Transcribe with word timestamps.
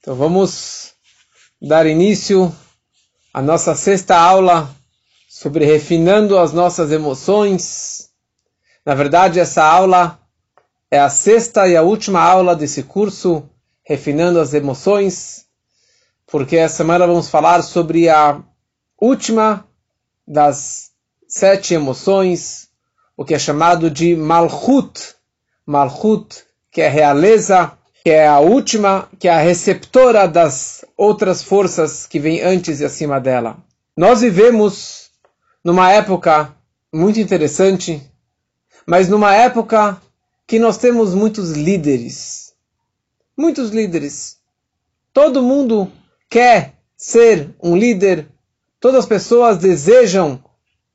Então 0.00 0.14
vamos 0.14 0.94
dar 1.60 1.84
início 1.84 2.50
à 3.34 3.42
nossa 3.42 3.74
sexta 3.74 4.16
aula 4.16 4.74
sobre 5.28 5.66
refinando 5.66 6.38
as 6.38 6.54
nossas 6.54 6.90
emoções. 6.90 8.08
Na 8.82 8.94
verdade, 8.94 9.38
essa 9.38 9.62
aula 9.62 10.18
é 10.90 10.98
a 10.98 11.10
sexta 11.10 11.68
e 11.68 11.76
a 11.76 11.82
última 11.82 12.18
aula 12.18 12.56
desse 12.56 12.82
curso, 12.82 13.46
Refinando 13.84 14.40
as 14.40 14.54
Emoções, 14.54 15.44
porque 16.26 16.56
essa 16.56 16.78
semana 16.78 17.06
vamos 17.06 17.28
falar 17.28 17.60
sobre 17.60 18.08
a 18.08 18.40
última 18.98 19.66
das 20.26 20.92
sete 21.28 21.74
emoções, 21.74 22.70
o 23.18 23.22
que 23.22 23.34
é 23.34 23.38
chamado 23.38 23.90
de 23.90 24.16
Malchut. 24.16 25.14
Malchut, 25.66 26.42
que 26.70 26.80
é 26.80 26.88
realeza 26.88 27.76
que 28.02 28.10
é 28.10 28.26
a 28.26 28.40
última, 28.40 29.08
que 29.18 29.28
é 29.28 29.30
a 29.30 29.40
receptora 29.40 30.26
das 30.26 30.84
outras 30.96 31.42
forças 31.42 32.06
que 32.06 32.18
vêm 32.18 32.40
antes 32.40 32.80
e 32.80 32.84
acima 32.84 33.20
dela. 33.20 33.58
Nós 33.96 34.22
vivemos 34.22 35.10
numa 35.62 35.92
época 35.92 36.54
muito 36.92 37.20
interessante, 37.20 38.02
mas 38.86 39.08
numa 39.08 39.34
época 39.34 40.00
que 40.46 40.58
nós 40.58 40.78
temos 40.78 41.14
muitos 41.14 41.52
líderes. 41.52 42.54
Muitos 43.36 43.70
líderes. 43.70 44.38
Todo 45.12 45.42
mundo 45.42 45.90
quer 46.28 46.74
ser 46.96 47.54
um 47.62 47.76
líder, 47.76 48.26
todas 48.78 49.00
as 49.00 49.06
pessoas 49.06 49.58
desejam 49.58 50.42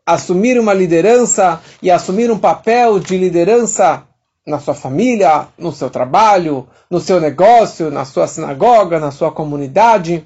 assumir 0.05 0.59
uma 0.59 0.73
liderança 0.73 1.61
e 1.81 1.89
assumir 1.89 2.31
um 2.31 2.37
papel 2.37 2.99
de 2.99 3.17
liderança 3.17 4.07
na 4.45 4.59
sua 4.59 4.75
família, 4.75 5.47
no 5.57 5.71
seu 5.71 5.89
trabalho, 5.89 6.67
no 6.89 6.99
seu 6.99 7.19
negócio, 7.19 7.89
na 7.89 8.05
sua 8.05 8.27
sinagoga, 8.27 8.99
na 8.99 9.11
sua 9.11 9.31
comunidade. 9.31 10.25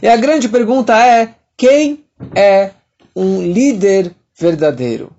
E 0.00 0.08
a 0.08 0.16
grande 0.16 0.48
pergunta 0.48 0.96
é: 0.96 1.34
quem 1.56 2.04
é 2.34 2.70
um 3.16 3.42
líder 3.42 4.14
verdadeiro? 4.38 5.10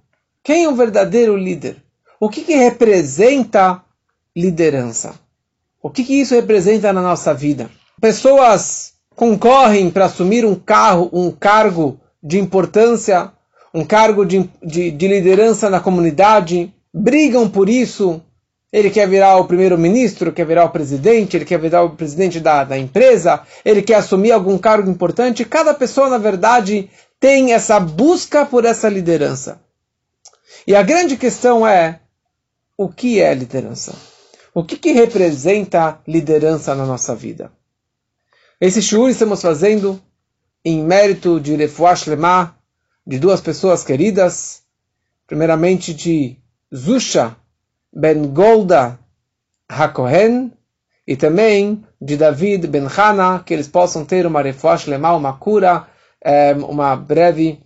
Quem 0.41 0.63
é 0.63 0.69
um 0.69 0.75
verdadeiro 0.75 1.35
líder? 1.35 1.77
O 2.19 2.29
que, 2.29 2.41
que 2.41 2.55
representa 2.55 3.83
liderança? 4.35 5.13
O 5.81 5.89
que, 5.89 6.03
que 6.03 6.21
isso 6.21 6.33
representa 6.33 6.93
na 6.93 7.01
nossa 7.01 7.33
vida? 7.33 7.69
Pessoas 7.99 8.93
concorrem 9.15 9.91
para 9.91 10.05
assumir 10.05 10.45
um 10.45 10.55
carro, 10.55 11.09
um 11.11 11.29
cargo 11.29 11.99
de 12.21 12.39
importância, 12.39 13.31
um 13.73 13.83
cargo 13.83 14.25
de, 14.25 14.49
de, 14.61 14.91
de 14.91 15.07
liderança 15.07 15.69
na 15.69 15.79
comunidade, 15.79 16.73
brigam 16.93 17.49
por 17.49 17.69
isso. 17.69 18.21
Ele 18.71 18.89
quer 18.89 19.07
virar 19.07 19.37
o 19.37 19.45
primeiro-ministro, 19.45 20.31
quer 20.31 20.45
virar 20.45 20.65
o 20.65 20.71
presidente, 20.71 21.37
ele 21.37 21.45
quer 21.45 21.59
virar 21.59 21.83
o 21.83 21.91
presidente 21.91 22.39
da, 22.39 22.63
da 22.63 22.77
empresa, 22.77 23.41
ele 23.63 23.83
quer 23.83 23.95
assumir 23.95 24.31
algum 24.31 24.57
cargo 24.57 24.89
importante. 24.89 25.45
Cada 25.45 25.73
pessoa, 25.75 26.09
na 26.09 26.17
verdade, 26.17 26.89
tem 27.19 27.53
essa 27.53 27.79
busca 27.79 28.45
por 28.45 28.65
essa 28.65 28.89
liderança. 28.89 29.61
E 30.65 30.75
a 30.75 30.81
grande 30.81 31.17
questão 31.17 31.67
é: 31.67 31.99
o 32.77 32.89
que 32.89 33.21
é 33.21 33.33
liderança? 33.33 33.95
O 34.53 34.63
que, 34.63 34.77
que 34.77 34.91
representa 34.91 35.99
liderança 36.07 36.75
na 36.75 36.85
nossa 36.85 37.15
vida? 37.15 37.51
Esse 38.61 38.81
shiur 38.81 39.09
estamos 39.09 39.41
fazendo 39.41 40.01
em 40.63 40.83
mérito 40.83 41.39
de 41.39 41.55
Refuash 41.55 42.07
Lemah, 42.07 42.55
de 43.05 43.19
duas 43.19 43.41
pessoas 43.41 43.83
queridas, 43.83 44.61
primeiramente 45.27 45.93
de 45.93 46.37
Zusha 46.73 47.35
ben 47.91 48.33
Golda 48.33 48.99
Hakohen 49.69 50.51
e 51.05 51.15
também 51.15 51.83
de 52.01 52.17
David 52.17 52.67
ben 52.67 52.87
Hana, 52.87 53.43
que 53.45 53.53
eles 53.53 53.67
possam 53.67 54.03
ter 54.03 54.25
uma 54.25 54.41
refuash 54.41 54.87
lemar, 54.87 55.15
uma 55.15 55.33
cura, 55.33 55.87
eh, 56.23 56.53
uma 56.53 56.95
breve 56.95 57.59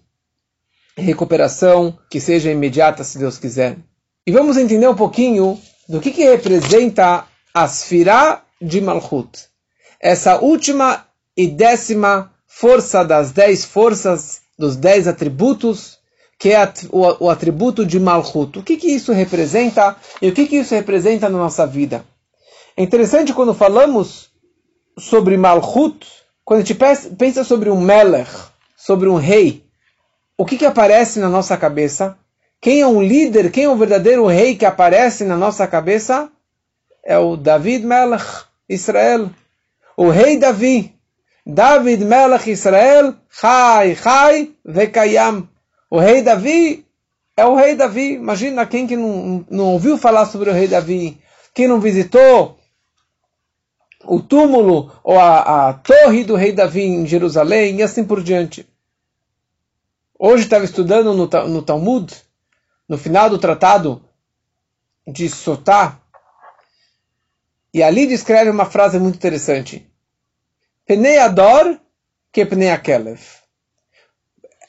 recuperação 0.97 1.97
que 2.09 2.19
seja 2.19 2.51
imediata, 2.51 3.03
se 3.03 3.17
Deus 3.17 3.37
quiser. 3.37 3.77
E 4.25 4.31
vamos 4.31 4.57
entender 4.57 4.89
um 4.89 4.95
pouquinho 4.95 5.57
do 5.87 6.01
que, 6.01 6.11
que 6.11 6.23
representa 6.23 7.25
a 7.53 7.67
Sfirah 7.67 8.41
de 8.61 8.81
Malchut. 8.81 9.47
Essa 10.01 10.39
última 10.39 11.05
e 11.35 11.47
décima 11.47 12.33
força 12.45 13.05
das 13.05 13.31
dez 13.31 13.63
forças, 13.63 14.41
dos 14.57 14.75
dez 14.75 15.07
atributos 15.07 15.96
que 16.37 16.49
é 16.49 16.71
o, 16.91 17.29
atributo 17.29 17.85
de 17.85 17.99
Malchut. 17.99 18.59
O 18.59 18.63
que, 18.63 18.77
que 18.77 18.87
isso 18.87 19.11
representa 19.11 19.95
e 20.21 20.29
o 20.29 20.33
que, 20.33 20.45
que 20.45 20.57
isso 20.57 20.75
representa 20.75 21.29
na 21.29 21.37
nossa 21.37 21.65
vida? 21.65 22.05
É 22.75 22.83
interessante 22.83 23.33
quando 23.33 23.53
falamos 23.53 24.29
sobre 24.99 25.35
Malchut, 25.35 26.05
quando 26.45 26.61
a 26.61 26.63
gente 26.63 26.79
pensa 27.17 27.43
sobre 27.43 27.69
um 27.69 27.81
Melech, 27.81 28.31
sobre 28.75 29.09
um 29.09 29.15
rei, 29.15 29.65
o 30.37 30.45
que, 30.45 30.57
que 30.57 30.65
aparece 30.65 31.19
na 31.19 31.27
nossa 31.27 31.57
cabeça? 31.57 32.17
Quem 32.61 32.81
é 32.81 32.87
um 32.87 33.01
líder, 33.01 33.51
quem 33.51 33.63
é 33.63 33.69
o 33.69 33.73
um 33.73 33.77
verdadeiro 33.77 34.25
rei 34.27 34.55
que 34.55 34.65
aparece 34.65 35.23
na 35.23 35.35
nossa 35.35 35.67
cabeça? 35.67 36.29
É 37.03 37.17
o 37.17 37.35
David 37.35 37.85
Melech, 37.85 38.45
Israel. 38.69 39.31
O 39.95 40.09
rei 40.09 40.37
Davi. 40.37 40.93
David 41.45 42.03
Melech 42.03 42.51
Israel, 42.51 43.15
Chai, 43.29 43.95
Chai, 43.95 44.51
Vekayam. 44.63 45.47
O 45.89 45.99
rei 45.99 46.21
Davi 46.21 46.85
é 47.35 47.45
o 47.45 47.55
rei 47.55 47.75
Davi. 47.75 48.13
Imagina 48.13 48.65
quem 48.65 48.85
que 48.85 48.97
não, 48.97 49.45
não 49.49 49.73
ouviu 49.73 49.97
falar 49.97 50.25
sobre 50.25 50.49
o 50.49 50.53
rei 50.53 50.67
Davi, 50.67 51.21
quem 51.53 51.67
não 51.67 51.79
visitou 51.79 52.57
o 54.03 54.21
túmulo 54.21 54.91
ou 55.03 55.19
a, 55.19 55.69
a 55.69 55.73
torre 55.73 56.23
do 56.23 56.35
rei 56.35 56.51
Davi 56.51 56.83
em 56.83 57.05
Jerusalém 57.05 57.77
e 57.77 57.83
assim 57.83 58.03
por 58.03 58.23
diante. 58.23 58.67
Hoje 60.19 60.43
estava 60.43 60.65
estudando 60.65 61.13
no, 61.13 61.27
no 61.47 61.61
Talmud, 61.61 62.13
no 62.87 62.97
final 62.97 63.29
do 63.29 63.37
tratado 63.37 64.03
de 65.05 65.29
Sotá, 65.29 65.99
e 67.73 67.83
ali 67.83 68.07
descreve 68.07 68.49
uma 68.49 68.65
frase 68.65 68.97
muito 68.97 69.15
interessante. 69.15 69.87
Penei 70.85 71.19
ador 71.19 71.79
que 72.31 72.45
penei 72.45 72.71
akelev 72.71 73.19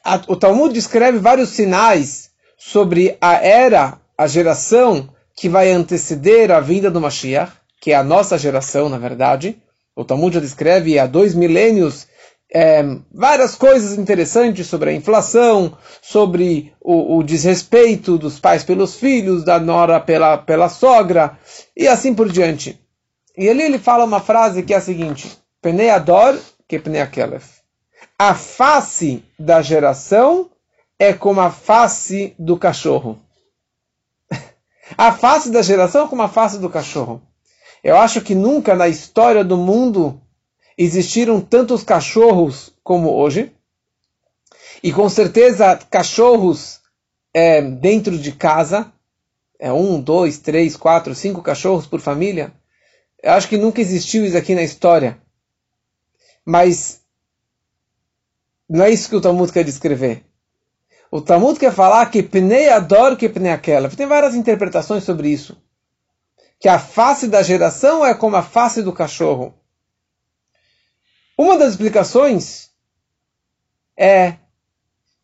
a, 0.04 0.20
o 0.26 0.36
Talmud 0.36 0.72
descreve 0.72 1.18
vários 1.18 1.50
sinais 1.50 2.30
sobre 2.56 3.16
a 3.20 3.34
era, 3.34 3.98
a 4.16 4.26
geração 4.26 5.08
que 5.36 5.48
vai 5.48 5.70
anteceder 5.70 6.50
a 6.50 6.60
vinda 6.60 6.90
do 6.90 7.00
Mashiach, 7.00 7.52
que 7.80 7.92
é 7.92 7.94
a 7.94 8.02
nossa 8.02 8.36
geração, 8.36 8.88
na 8.88 8.98
verdade. 8.98 9.60
O 9.94 10.04
Talmud 10.04 10.34
já 10.34 10.40
descreve 10.40 10.98
há 10.98 11.06
dois 11.06 11.34
milênios 11.34 12.06
é, 12.52 12.82
várias 13.12 13.54
coisas 13.54 13.98
interessantes 13.98 14.66
sobre 14.66 14.90
a 14.90 14.94
inflação, 14.94 15.76
sobre 16.00 16.72
o, 16.80 17.18
o, 17.18 17.22
desrespeito 17.22 18.16
dos 18.16 18.40
pais 18.40 18.64
pelos 18.64 18.96
filhos, 18.96 19.44
da 19.44 19.60
nora 19.60 20.00
pela, 20.00 20.38
pela 20.38 20.68
sogra, 20.68 21.38
e 21.76 21.86
assim 21.86 22.14
por 22.14 22.30
diante. 22.30 22.80
E 23.36 23.48
ali 23.48 23.62
ele 23.62 23.78
fala 23.78 24.04
uma 24.04 24.20
frase 24.20 24.62
que 24.62 24.72
é 24.72 24.78
a 24.78 24.80
seguinte: 24.80 25.30
Penei 25.60 25.90
ador 25.90 26.38
que 26.66 26.78
penei 26.78 27.02
akelef 27.02 27.57
a 28.18 28.34
face 28.34 29.22
da 29.38 29.62
geração 29.62 30.50
é 30.98 31.12
como 31.12 31.40
a 31.40 31.52
face 31.52 32.34
do 32.36 32.58
cachorro. 32.58 33.16
a 34.98 35.12
face 35.12 35.50
da 35.50 35.62
geração 35.62 36.06
é 36.06 36.08
como 36.08 36.22
a 36.22 36.28
face 36.28 36.58
do 36.58 36.68
cachorro. 36.68 37.22
Eu 37.84 37.96
acho 37.96 38.20
que 38.20 38.34
nunca 38.34 38.74
na 38.74 38.88
história 38.88 39.44
do 39.44 39.56
mundo 39.56 40.20
existiram 40.76 41.40
tantos 41.40 41.84
cachorros 41.84 42.74
como 42.82 43.14
hoje. 43.14 43.52
E 44.82 44.92
com 44.92 45.08
certeza 45.08 45.76
cachorros 45.88 46.80
é, 47.32 47.62
dentro 47.62 48.18
de 48.18 48.32
casa. 48.32 48.92
É 49.60 49.72
um, 49.72 50.00
dois, 50.00 50.38
três, 50.38 50.76
quatro, 50.76 51.14
cinco 51.14 51.40
cachorros 51.40 51.86
por 51.86 52.00
família. 52.00 52.52
Eu 53.22 53.32
acho 53.32 53.48
que 53.48 53.56
nunca 53.56 53.80
existiu 53.80 54.24
isso 54.24 54.36
aqui 54.36 54.56
na 54.56 54.62
história. 54.62 55.20
Mas 56.44 57.00
não 58.68 58.84
é 58.84 58.90
isso 58.90 59.08
que 59.08 59.16
o 59.16 59.20
Talmud 59.20 59.50
quer 59.50 59.64
descrever. 59.64 60.24
O 61.10 61.22
Talmud 61.22 61.58
quer 61.58 61.72
falar 61.72 62.04
que 62.10 62.22
pnei 62.22 62.68
ador 62.68 63.16
que 63.16 63.28
pnei 63.28 63.50
aquela. 63.50 63.88
Tem 63.88 64.06
várias 64.06 64.34
interpretações 64.34 65.04
sobre 65.04 65.30
isso. 65.30 65.56
Que 66.60 66.68
a 66.68 66.78
face 66.78 67.28
da 67.28 67.42
geração 67.42 68.04
é 68.04 68.12
como 68.14 68.36
a 68.36 68.42
face 68.42 68.82
do 68.82 68.92
cachorro. 68.92 69.54
Uma 71.36 71.56
das 71.56 71.70
explicações 71.70 72.70
é 73.96 74.34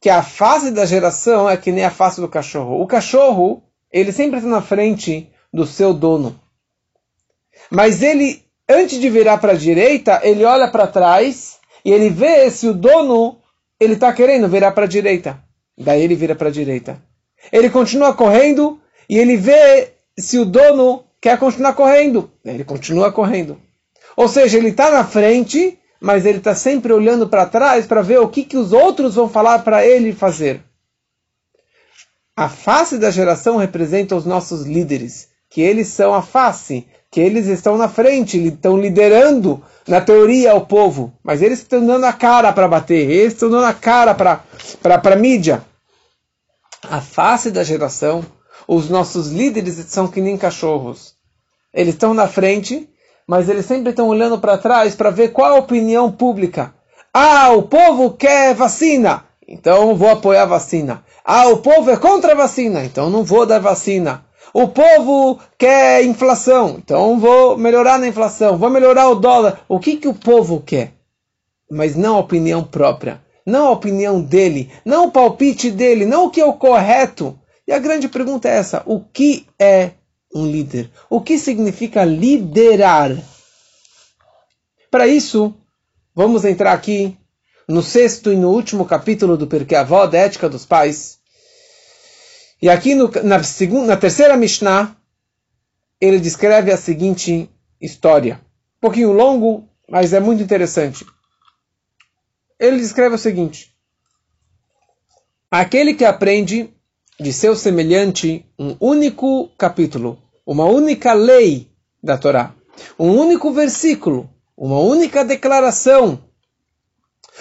que 0.00 0.08
a 0.08 0.22
face 0.22 0.70
da 0.70 0.86
geração 0.86 1.50
é 1.50 1.56
que 1.56 1.72
nem 1.72 1.84
a 1.84 1.90
face 1.90 2.20
do 2.20 2.28
cachorro. 2.28 2.80
O 2.80 2.86
cachorro, 2.86 3.62
ele 3.90 4.12
sempre 4.12 4.38
está 4.38 4.48
na 4.48 4.62
frente 4.62 5.30
do 5.52 5.66
seu 5.66 5.92
dono. 5.92 6.40
Mas 7.70 8.02
ele, 8.02 8.42
antes 8.68 8.98
de 9.00 9.10
virar 9.10 9.38
para 9.38 9.52
a 9.52 9.56
direita, 9.56 10.20
ele 10.22 10.44
olha 10.44 10.70
para 10.70 10.86
trás 10.86 11.58
e 11.84 11.92
ele 11.92 12.08
vê 12.08 12.50
se 12.50 12.66
o 12.66 12.74
dono 12.74 13.38
ele 13.78 13.94
está 13.94 14.12
querendo 14.12 14.48
virar 14.48 14.72
para 14.72 14.84
a 14.84 14.88
direita. 14.88 15.42
Daí 15.76 16.02
ele 16.02 16.14
vira 16.14 16.34
para 16.34 16.48
a 16.48 16.52
direita. 16.52 17.00
Ele 17.52 17.68
continua 17.68 18.14
correndo 18.14 18.80
e 19.08 19.18
ele 19.18 19.36
vê 19.36 19.92
se 20.18 20.38
o 20.38 20.44
dono 20.44 21.04
quer 21.20 21.38
continuar 21.38 21.74
correndo. 21.74 22.30
Ele 22.44 22.64
continua 22.64 23.12
correndo. 23.12 23.60
Ou 24.16 24.28
seja, 24.28 24.56
ele 24.56 24.68
está 24.68 24.90
na 24.90 25.04
frente, 25.04 25.78
mas 26.00 26.24
ele 26.24 26.38
está 26.38 26.54
sempre 26.54 26.92
olhando 26.92 27.28
para 27.28 27.46
trás 27.46 27.86
para 27.86 28.02
ver 28.02 28.20
o 28.20 28.28
que, 28.28 28.44
que 28.44 28.56
os 28.56 28.72
outros 28.72 29.16
vão 29.16 29.28
falar 29.28 29.58
para 29.60 29.84
ele 29.84 30.12
fazer. 30.12 30.62
A 32.36 32.48
face 32.48 32.98
da 32.98 33.10
geração 33.10 33.56
representa 33.56 34.16
os 34.16 34.24
nossos 34.24 34.62
líderes, 34.62 35.28
que 35.48 35.60
eles 35.60 35.88
são 35.88 36.12
a 36.14 36.22
face, 36.22 36.86
que 37.14 37.20
eles 37.20 37.46
estão 37.46 37.78
na 37.78 37.88
frente, 37.88 38.44
estão 38.44 38.76
liderando, 38.76 39.62
na 39.86 40.00
teoria, 40.00 40.52
o 40.56 40.66
povo, 40.66 41.12
mas 41.22 41.42
eles 41.42 41.60
estão 41.60 41.86
dando 41.86 42.06
a 42.06 42.12
cara 42.12 42.52
para 42.52 42.66
bater, 42.66 43.08
eles 43.08 43.34
estão 43.34 43.48
dando 43.48 43.66
a 43.66 43.72
cara 43.72 44.12
para 44.16 44.42
a 44.82 45.16
mídia. 45.16 45.62
A 46.82 47.00
face 47.00 47.52
da 47.52 47.62
geração, 47.62 48.26
os 48.66 48.90
nossos 48.90 49.30
líderes 49.30 49.76
são 49.86 50.08
que 50.08 50.20
nem 50.20 50.36
cachorros. 50.36 51.14
Eles 51.72 51.94
estão 51.94 52.14
na 52.14 52.26
frente, 52.26 52.90
mas 53.28 53.48
eles 53.48 53.64
sempre 53.64 53.90
estão 53.90 54.08
olhando 54.08 54.40
para 54.40 54.58
trás 54.58 54.96
para 54.96 55.10
ver 55.10 55.28
qual 55.28 55.54
a 55.54 55.58
opinião 55.58 56.10
pública. 56.10 56.74
Ah, 57.12 57.50
o 57.52 57.62
povo 57.62 58.10
quer 58.10 58.56
vacina, 58.56 59.22
então 59.46 59.94
vou 59.94 60.10
apoiar 60.10 60.42
a 60.42 60.46
vacina. 60.46 61.04
Ah, 61.24 61.46
o 61.46 61.58
povo 61.58 61.92
é 61.92 61.96
contra 61.96 62.32
a 62.32 62.36
vacina, 62.36 62.84
então 62.84 63.08
não 63.08 63.22
vou 63.22 63.46
dar 63.46 63.60
vacina. 63.60 64.24
O 64.54 64.68
povo 64.68 65.40
quer 65.58 66.04
inflação, 66.04 66.76
então 66.78 67.18
vou 67.18 67.58
melhorar 67.58 67.98
na 67.98 68.06
inflação, 68.06 68.56
vou 68.56 68.70
melhorar 68.70 69.08
o 69.08 69.16
dólar. 69.16 69.60
O 69.68 69.80
que, 69.80 69.96
que 69.96 70.06
o 70.06 70.14
povo 70.14 70.62
quer? 70.64 70.92
Mas 71.68 71.96
não 71.96 72.14
a 72.14 72.20
opinião 72.20 72.62
própria, 72.62 73.20
não 73.44 73.66
a 73.66 73.70
opinião 73.72 74.22
dele, 74.22 74.70
não 74.84 75.06
o 75.06 75.10
palpite 75.10 75.72
dele, 75.72 76.06
não 76.06 76.26
o 76.26 76.30
que 76.30 76.40
é 76.40 76.44
o 76.44 76.52
correto. 76.52 77.36
E 77.66 77.72
a 77.72 77.80
grande 77.80 78.06
pergunta 78.06 78.48
é 78.48 78.56
essa: 78.56 78.80
o 78.86 79.00
que 79.00 79.44
é 79.58 79.90
um 80.32 80.46
líder? 80.46 80.88
O 81.10 81.20
que 81.20 81.36
significa 81.36 82.04
liderar? 82.04 83.10
Para 84.88 85.08
isso, 85.08 85.52
vamos 86.14 86.44
entrar 86.44 86.74
aqui 86.74 87.18
no 87.68 87.82
sexto 87.82 88.32
e 88.32 88.36
no 88.36 88.50
último 88.50 88.84
capítulo 88.84 89.36
do 89.36 89.48
Perkei 89.48 89.78
Avó, 89.78 90.06
da 90.06 90.18
Ética 90.18 90.48
dos 90.48 90.64
Pais. 90.64 91.18
E 92.64 92.70
aqui 92.70 92.94
no, 92.94 93.10
na, 93.22 93.42
segunda, 93.42 93.88
na 93.88 93.96
terceira 93.98 94.38
Mishnah, 94.38 94.96
ele 96.00 96.18
descreve 96.18 96.72
a 96.72 96.78
seguinte 96.78 97.50
história. 97.78 98.40
Um 98.78 98.80
pouquinho 98.80 99.12
longo, 99.12 99.68
mas 99.86 100.14
é 100.14 100.18
muito 100.18 100.42
interessante. 100.42 101.04
Ele 102.58 102.78
descreve 102.78 103.16
o 103.16 103.18
seguinte: 103.18 103.76
Aquele 105.50 105.92
que 105.92 106.06
aprende 106.06 106.72
de 107.20 107.34
seu 107.34 107.54
semelhante 107.54 108.46
um 108.58 108.74
único 108.80 109.50
capítulo, 109.58 110.18
uma 110.46 110.64
única 110.64 111.12
lei 111.12 111.70
da 112.02 112.16
Torá, 112.16 112.54
um 112.98 113.10
único 113.10 113.52
versículo, 113.52 114.30
uma 114.56 114.80
única 114.80 115.22
declaração, 115.22 116.18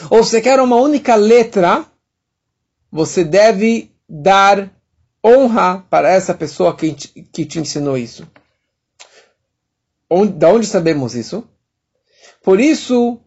ou 0.09 0.21
se 0.21 0.41
quer 0.41 0.59
uma 0.59 0.75
única 0.75 1.15
letra, 1.15 1.85
você 2.91 3.23
deve 3.23 3.89
dar 4.09 4.69
honra 5.23 5.85
para 5.89 6.11
essa 6.11 6.33
pessoa 6.33 6.75
que 6.75 6.93
te, 6.93 7.07
que 7.07 7.45
te 7.45 7.59
ensinou 7.59 7.97
isso. 7.97 8.27
Onde, 10.09 10.33
da 10.33 10.49
onde 10.49 10.67
sabemos 10.67 11.15
isso? 11.15 11.47
Por 12.43 12.59
isso, 12.59 13.19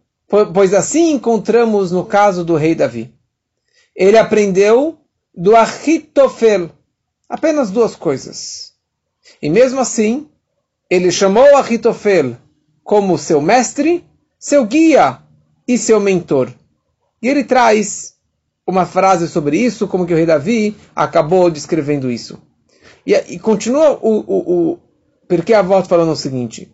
pois 0.53 0.75
assim 0.75 1.13
encontramos 1.13 1.91
no 1.91 2.05
caso 2.05 2.45
do 2.45 2.55
rei 2.55 2.75
Davi. 2.75 3.15
Ele 3.95 4.19
aprendeu 4.19 4.99
do 5.35 5.57
Ahitofel. 5.57 6.71
Apenas 7.29 7.71
duas 7.71 7.97
coisas. 7.97 8.75
E 9.41 9.49
mesmo 9.49 9.81
assim, 9.81 10.29
ele 10.89 11.11
chamou 11.11 11.57
Ahitofel 11.57 12.37
como 12.85 13.19
seu 13.19 13.41
mestre, 13.41 14.05
seu 14.39 14.65
guia 14.65 15.21
e 15.67 15.77
seu 15.77 15.99
mentor. 15.99 16.53
E 17.21 17.29
ele 17.29 17.43
traz 17.43 18.16
uma 18.67 18.85
frase 18.85 19.29
sobre 19.29 19.59
isso, 19.59 19.87
como 19.87 20.07
que 20.07 20.13
o 20.13 20.17
rei 20.17 20.27
Davi 20.27 20.77
acabou 20.95 21.51
descrevendo 21.51 22.11
isso. 22.11 22.41
E, 23.07 23.15
e 23.15 23.39
continua 23.39 23.99
o, 24.03 24.19
o, 24.27 24.73
o 24.73 24.79
porque 25.29 25.55
a 25.55 25.63
volta 25.63 25.89
falando 25.89 26.13
o 26.13 26.17
seguinte: 26.17 26.73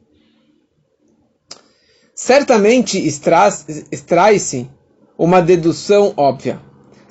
certamente 2.15 2.99
extrai-se 2.99 4.71
uma 5.19 5.41
dedução 5.43 6.15
óbvia 6.17 6.61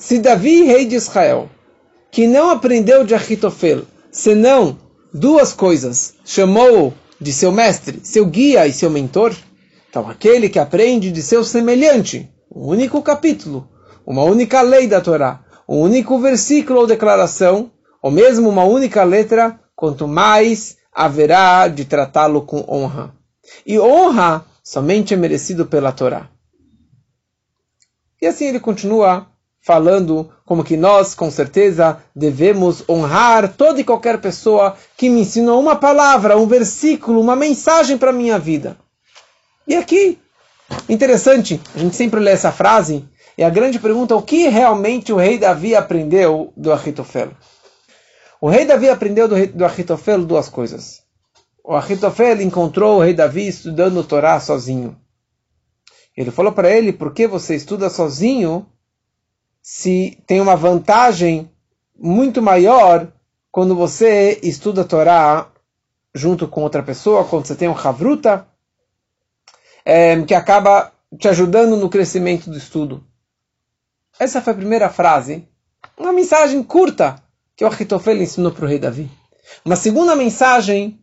se 0.02 0.18
Davi, 0.18 0.64
rei 0.64 0.86
de 0.86 0.96
Israel, 0.96 1.48
que 2.10 2.26
não 2.26 2.50
aprendeu 2.50 3.04
de 3.04 3.14
Achitofel, 3.14 3.84
senão 4.12 4.76
duas 5.14 5.54
coisas, 5.54 6.16
chamou 6.26 6.92
de 7.20 7.32
seu 7.32 7.52
mestre, 7.52 8.00
seu 8.02 8.26
guia 8.26 8.66
e 8.66 8.74
seu 8.74 8.90
mentor, 8.90 9.32
então 9.88 10.10
aquele 10.10 10.50
que 10.50 10.58
aprende 10.58 11.12
de 11.12 11.22
seu 11.22 11.44
semelhante, 11.44 12.28
um 12.54 12.66
único 12.66 13.00
capítulo, 13.04 13.70
uma 14.06 14.24
única 14.24 14.62
lei 14.62 14.88
da 14.88 15.02
Torá, 15.02 15.42
um 15.68 15.80
único 15.80 16.20
versículo 16.20 16.80
ou 16.80 16.88
declaração, 16.88 17.72
ou 18.02 18.12
mesmo 18.12 18.50
uma 18.50 18.64
única 18.64 19.04
letra, 19.04 19.60
quanto 19.76 20.08
mais 20.08 20.78
haverá 20.94 21.68
de 21.68 21.86
tratá-lo 21.86 22.42
com 22.42 22.66
honra. 22.68 23.14
E 23.66 23.80
honra 23.80 24.46
somente 24.64 25.14
é 25.14 25.18
merecido 25.18 25.66
pela 25.66 25.92
Torá. 25.92 26.30
E 28.22 28.28
assim 28.28 28.46
ele 28.46 28.60
continua 28.60 29.28
falando 29.62 30.30
como 30.46 30.64
que 30.64 30.76
nós, 30.76 31.14
com 31.14 31.30
certeza, 31.30 32.00
devemos 32.16 32.84
honrar 32.90 33.54
toda 33.54 33.80
e 33.80 33.84
qualquer 33.84 34.20
pessoa 34.20 34.76
que 34.98 35.10
me 35.10 35.22
ensinou 35.22 35.60
uma 35.60 35.76
palavra, 35.76 36.38
um 36.38 36.48
versículo, 36.48 37.22
uma 37.22 37.36
mensagem 37.36 37.98
para 37.98 38.10
a 38.10 38.14
minha 38.14 38.38
vida. 38.38 38.76
E 39.68 39.76
aqui, 39.76 40.20
interessante, 40.90 41.62
a 41.76 41.80
gente 41.80 41.96
sempre 41.96 42.20
lê 42.20 42.32
essa 42.32 42.52
frase, 42.52 43.06
e 43.42 43.44
a 43.44 43.50
grande 43.50 43.80
pergunta 43.80 44.14
é 44.14 44.18
o 44.18 44.22
que 44.22 44.48
realmente 44.50 45.12
o 45.12 45.16
rei 45.16 45.36
Davi 45.36 45.76
aprendeu 45.76 46.54
do 46.56 46.72
Ahitofel? 46.72 47.32
O 48.40 48.48
rei 48.48 48.66
Davi 48.66 48.88
aprendeu 48.88 49.28
do, 49.28 49.48
do 49.48 49.66
Ahitofel 49.66 50.24
duas 50.24 50.48
coisas. 50.48 51.02
O 51.64 51.74
Ahitofel 51.76 52.40
encontrou 52.40 52.98
o 52.98 53.02
rei 53.02 53.16
Davi 53.16 53.48
estudando 53.48 53.98
o 53.98 54.04
Torá 54.04 54.40
sozinho. 54.40 54.96
Ele 56.16 56.30
falou 56.30 56.52
para 56.52 56.70
ele, 56.70 56.94
por 56.94 57.16
que 57.16 57.26
você 57.26 57.56
estuda 57.56 57.90
sozinho 57.90 58.68
se 59.60 60.22
tem 60.28 60.40
uma 60.40 60.56
vantagem 60.56 61.50
muito 61.98 62.44
maior 62.44 63.12
quando 63.52 63.76
você 63.76 64.40
estuda 64.44 64.82
a 64.82 64.86
Torá 64.86 65.52
junto 66.14 66.48
com 66.48 66.62
outra 66.62 66.84
pessoa, 66.84 67.26
quando 67.26 67.48
você 67.48 67.56
tem 67.56 67.68
um 67.68 67.76
Havruta, 67.76 68.46
é, 69.84 70.22
que 70.22 70.36
acaba 70.36 70.92
te 71.18 71.28
ajudando 71.28 71.76
no 71.76 71.90
crescimento 71.90 72.48
do 72.48 72.56
estudo. 72.56 73.10
Essa 74.22 74.40
foi 74.40 74.54
a 74.54 74.56
primeira 74.56 74.88
frase, 74.88 75.48
uma 75.98 76.14
mensagem 76.14 76.62
curta 76.62 77.16
que 77.56 77.66
o 77.66 77.68
Achitofel 77.68 78.22
ensinou 78.22 78.52
para 78.52 78.66
o 78.66 78.68
rei 78.68 78.78
Davi. 78.78 79.10
Uma 79.66 79.76
segunda 79.76 80.16
mensagem, 80.16 81.00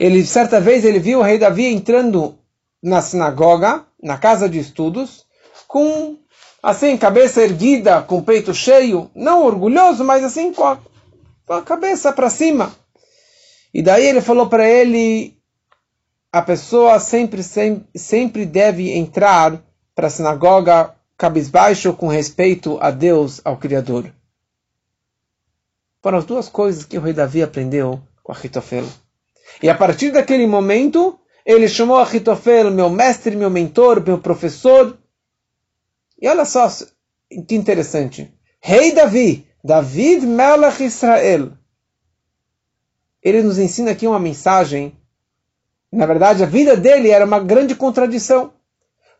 ele 0.00 0.24
certa 0.24 0.58
vez 0.62 0.82
ele 0.82 0.98
viu 0.98 1.18
o 1.18 1.22
rei 1.22 1.36
Davi 1.36 1.66
entrando 1.66 2.38
na 2.82 3.02
sinagoga, 3.02 3.84
na 4.02 4.16
casa 4.16 4.48
de 4.48 4.58
estudos, 4.58 5.26
com 5.68 6.16
assim, 6.62 6.96
cabeça 6.96 7.42
erguida, 7.42 8.00
com 8.00 8.22
peito 8.22 8.54
cheio, 8.54 9.10
não 9.14 9.44
orgulhoso, 9.44 10.02
mas 10.02 10.24
assim, 10.24 10.50
com 10.50 10.64
a, 10.64 10.78
com 11.44 11.52
a 11.52 11.60
cabeça 11.60 12.14
para 12.14 12.30
cima. 12.30 12.74
E 13.74 13.82
daí 13.82 14.06
ele 14.06 14.22
falou 14.22 14.48
para 14.48 14.66
ele: 14.66 15.36
a 16.32 16.40
pessoa 16.40 16.98
sempre, 16.98 17.42
sempre, 17.42 17.86
sempre 17.94 18.46
deve 18.46 18.90
entrar 18.90 19.62
para 19.94 20.06
a 20.06 20.10
sinagoga 20.10 20.94
cabisbaixo 21.16 21.92
com 21.94 22.08
respeito 22.08 22.78
a 22.80 22.90
Deus, 22.90 23.40
ao 23.44 23.56
Criador. 23.56 24.12
Foram 26.02 26.18
as 26.18 26.24
duas 26.24 26.48
coisas 26.48 26.84
que 26.84 26.98
o 26.98 27.00
rei 27.00 27.12
Davi 27.12 27.42
aprendeu 27.42 28.00
com 28.22 28.32
Ahitofel. 28.32 28.84
E 29.62 29.68
a 29.70 29.74
partir 29.74 30.10
daquele 30.10 30.46
momento, 30.46 31.18
ele 31.46 31.68
chamou 31.68 31.98
Ahitofel 31.98 32.70
meu 32.70 32.90
mestre, 32.90 33.36
meu 33.36 33.50
mentor, 33.50 34.04
meu 34.04 34.18
professor, 34.18 34.98
e 36.20 36.28
olha 36.28 36.44
só 36.44 36.68
que 37.46 37.54
interessante. 37.54 38.32
Rei 38.60 38.92
Davi, 38.92 39.46
David 39.62 40.26
Melech 40.26 40.82
Israel. 40.82 41.52
Ele 43.22 43.42
nos 43.42 43.58
ensina 43.58 43.90
aqui 43.90 44.06
uma 44.06 44.18
mensagem. 44.18 44.96
Na 45.90 46.06
verdade, 46.06 46.42
a 46.42 46.46
vida 46.46 46.76
dele 46.76 47.10
era 47.10 47.24
uma 47.24 47.40
grande 47.40 47.74
contradição. 47.74 48.52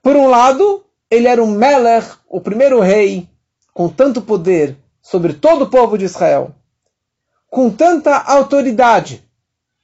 Por 0.03 0.17
um 0.17 0.29
lado, 0.29 0.85
ele 1.15 1.29
era 1.29 1.43
um 1.43 1.51
Melech, 1.51 2.17
o 2.29 2.41
primeiro 2.41 2.81
rei, 2.81 3.29
com 3.73 3.89
tanto 3.89 4.23
poder 4.23 4.77
sobre 5.03 5.35
todo 5.35 5.63
o 5.63 5.71
povo 5.71 5.99
de 5.99 6.07
Israel, 6.07 6.55
com 7.51 7.71
tanta 7.71 8.17
autoridade, 8.17 9.23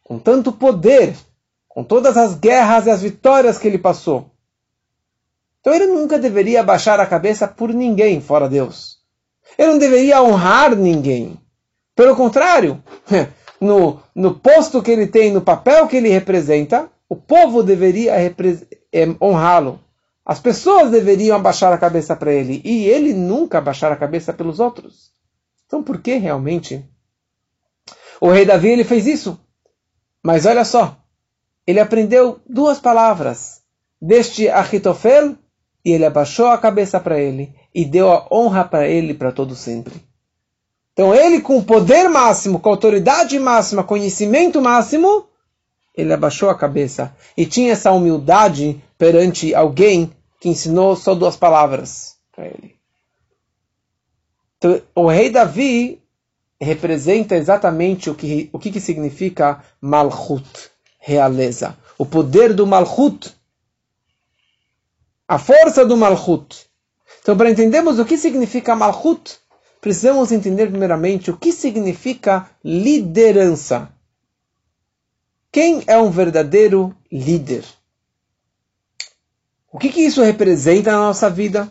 com 0.03 0.19
tanto 0.19 0.51
poder, 0.51 1.15
com 1.69 1.85
todas 1.85 2.17
as 2.17 2.35
guerras 2.35 2.87
e 2.87 2.91
as 2.91 3.03
vitórias 3.03 3.59
que 3.59 3.69
ele 3.69 3.79
passou. 3.79 4.31
Então 5.61 5.75
ele 5.75 5.87
nunca 5.87 6.19
deveria 6.19 6.63
baixar 6.63 6.99
a 6.99 7.07
cabeça 7.07 7.47
por 7.47 7.73
ninguém 7.73 8.21
fora 8.21 8.49
Deus. 8.49 8.99
Ele 9.59 9.73
não 9.73 9.79
deveria 9.79 10.23
honrar 10.23 10.75
ninguém. 10.75 11.39
Pelo 11.95 12.17
contrário, 12.17 12.83
no, 13.61 14.01
no 14.15 14.35
posto 14.35 14.83
que 14.83 14.91
ele 14.91 15.07
tem, 15.07 15.31
no 15.31 15.43
papel 15.43 15.87
que 15.87 15.97
ele 15.97 16.09
representa, 16.09 16.89
o 17.09 17.15
povo 17.15 17.63
deveria 17.63 18.15
é, 18.17 19.07
honrá-lo. 19.21 19.79
As 20.31 20.39
pessoas 20.39 20.93
deveriam 20.93 21.35
abaixar 21.35 21.73
a 21.73 21.77
cabeça 21.77 22.15
para 22.15 22.33
ele 22.33 22.63
e 22.65 22.87
ele 22.87 23.13
nunca 23.13 23.59
abaixar 23.59 23.91
a 23.91 23.97
cabeça 23.97 24.33
pelos 24.33 24.61
outros. 24.61 25.11
Então, 25.67 25.83
por 25.83 26.01
que 26.01 26.19
realmente 26.19 26.89
o 28.21 28.31
rei 28.31 28.45
Davi 28.45 28.69
ele 28.69 28.85
fez 28.85 29.09
isso? 29.09 29.41
Mas 30.23 30.47
olha 30.47 30.65
só, 30.65 30.97
ele 31.67 31.81
aprendeu 31.81 32.39
duas 32.49 32.79
palavras 32.79 33.63
deste 34.01 34.49
Achitofel 34.49 35.35
e 35.85 35.91
ele 35.91 36.07
abaixou 36.07 36.47
a 36.47 36.59
cabeça 36.59 37.01
para 37.01 37.19
ele 37.19 37.53
e 37.75 37.85
deu 37.85 38.13
a 38.13 38.29
honra 38.31 38.65
para 38.65 38.87
ele 38.87 39.15
para 39.15 39.33
todo 39.33 39.57
sempre. 39.57 40.01
Então 40.93 41.13
ele 41.13 41.41
com 41.41 41.59
o 41.59 41.65
poder 41.65 42.09
máximo, 42.09 42.61
com 42.61 42.69
a 42.69 42.73
autoridade 42.73 43.37
máxima, 43.37 43.83
conhecimento 43.83 44.63
máximo, 44.63 45.27
ele 45.93 46.13
abaixou 46.13 46.49
a 46.49 46.55
cabeça 46.57 47.13
e 47.37 47.45
tinha 47.45 47.73
essa 47.73 47.91
humildade 47.91 48.81
perante 48.97 49.53
alguém 49.57 50.13
que 50.41 50.49
ensinou 50.49 50.97
só 50.97 51.15
duas 51.15 51.37
palavras 51.37 52.17
para 52.33 52.47
ele. 52.47 52.75
Então, 54.57 54.81
o 54.95 55.07
rei 55.07 55.31
Davi 55.31 56.03
representa 56.59 57.37
exatamente 57.37 58.11
o 58.11 58.15
que, 58.15 58.49
o 58.53 58.59
que, 58.59 58.73
que 58.73 58.81
significa 58.81 59.63
Malchut, 59.81 60.71
realeza. 60.99 61.77
O 61.97 62.07
poder 62.07 62.55
do 62.55 62.67
Malchut, 62.67 63.35
a 65.29 65.39
força 65.39 65.85
do 65.85 65.97
Malchut. 65.97 66.67
Então, 67.23 67.37
para 67.37 67.51
entendermos 67.51 67.99
o 67.99 68.05
que 68.05 68.17
significa 68.17 68.75
Malchut, 68.75 69.39
precisamos 69.81 70.33
entender 70.33 70.69
primeiramente 70.69 71.31
o 71.31 71.37
que 71.37 71.53
significa 71.53 72.51
liderança. 72.65 73.93
Quem 75.53 75.83
é 75.87 75.99
um 75.99 76.11
verdadeiro 76.11 76.95
líder? 77.11 77.65
O 79.73 79.79
que, 79.79 79.89
que 79.89 80.01
isso 80.01 80.23
representa 80.23 80.91
na 80.91 80.99
nossa 80.99 81.31
vida? 81.31 81.71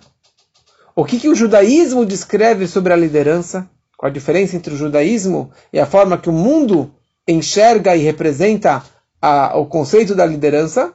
O 0.95 1.03
que, 1.03 1.19
que 1.19 1.29
o 1.29 1.35
judaísmo 1.35 2.05
descreve 2.05 2.67
sobre 2.67 2.93
a 2.93 2.95
liderança? 2.95 3.69
Qual 3.97 4.09
a 4.09 4.13
diferença 4.13 4.55
entre 4.55 4.73
o 4.73 4.77
judaísmo 4.77 5.51
e 5.73 5.79
a 5.79 5.85
forma 5.85 6.17
que 6.17 6.29
o 6.29 6.33
mundo 6.33 6.93
enxerga 7.27 7.95
e 7.95 7.99
representa 7.99 8.81
a, 9.21 9.57
o 9.57 9.65
conceito 9.65 10.15
da 10.15 10.25
liderança? 10.25 10.93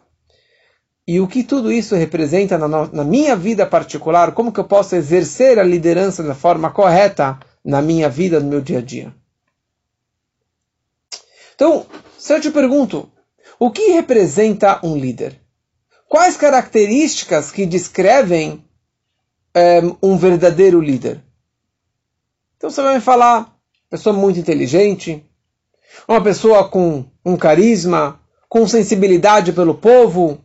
E 1.07 1.21
o 1.21 1.29
que 1.29 1.45
tudo 1.45 1.71
isso 1.71 1.95
representa 1.95 2.57
na, 2.57 2.87
na 2.87 3.05
minha 3.05 3.37
vida 3.37 3.67
particular? 3.67 4.33
Como 4.33 4.51
que 4.51 4.61
eu 4.61 4.65
posso 4.65 4.97
exercer 4.97 5.59
a 5.59 5.63
liderança 5.63 6.23
da 6.23 6.35
forma 6.35 6.71
correta 6.71 7.39
na 7.63 7.83
minha 7.83 8.09
vida, 8.09 8.41
no 8.41 8.49
meu 8.49 8.63
dia 8.63 8.79
a 8.79 8.83
dia? 8.83 9.15
Então, 11.55 11.85
se 12.19 12.33
eu 12.33 12.41
te 12.41 12.51
pergunto, 12.51 13.11
o 13.59 13.71
que 13.71 13.93
representa 13.93 14.81
um 14.83 14.97
líder? 14.97 15.44
Quais 16.09 16.37
características 16.37 17.51
que 17.51 17.67
descrevem 17.67 18.53
um, 18.53 18.63
eh, 19.55 19.83
um 20.03 20.17
verdadeiro 20.17 20.81
líder? 20.81 21.23
Então 22.57 22.71
você 22.71 22.83
vai 22.83 22.95
me 22.95 23.01
falar, 23.01 23.55
pessoa 23.91 24.15
muito 24.15 24.39
inteligente, 24.39 25.25
uma 26.09 26.23
pessoa 26.23 26.69
com 26.69 27.05
um 27.25 27.37
carisma, 27.37 28.21
com 28.49 28.67
sensibilidade 28.67 29.53
pelo 29.53 29.75
povo, 29.75 30.39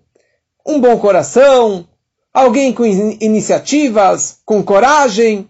um 0.65 0.79
bom 0.79 0.97
coração, 0.99 1.87
alguém 2.33 2.73
com 2.73 2.85
iniciativas, 2.85 4.39
com 4.45 4.63
coragem. 4.63 5.49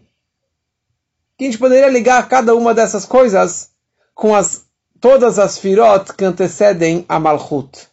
Que 1.38 1.46
a 1.46 1.48
gente 1.48 1.58
poderia 1.58 1.89
ligar 1.89 2.28
cada 2.28 2.56
uma 2.56 2.74
dessas 2.74 3.06
coisas 3.06 3.72
com 4.13 4.36
as, 4.36 4.66
todas 5.00 5.39
as 5.39 5.58
firot 5.58 6.13
que 6.13 6.25
antecedem 6.25 7.06
a 7.08 7.20
Malchut. 7.20 7.88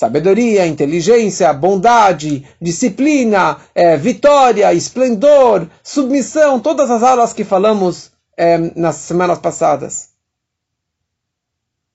Sabedoria, 0.00 0.66
inteligência, 0.66 1.52
bondade, 1.52 2.48
disciplina, 2.58 3.58
é, 3.74 3.98
vitória, 3.98 4.72
esplendor, 4.72 5.68
submissão, 5.82 6.58
todas 6.58 6.90
as 6.90 7.02
aulas 7.02 7.34
que 7.34 7.44
falamos 7.44 8.10
é, 8.34 8.56
nas 8.56 8.96
semanas 8.96 9.38
passadas. 9.38 10.08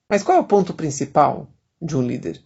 Mas 0.08 0.22
qual 0.22 0.38
é 0.38 0.40
o 0.40 0.44
ponto 0.44 0.72
principal 0.72 1.48
de 1.82 1.96
um 1.96 2.02
líder? 2.02 2.40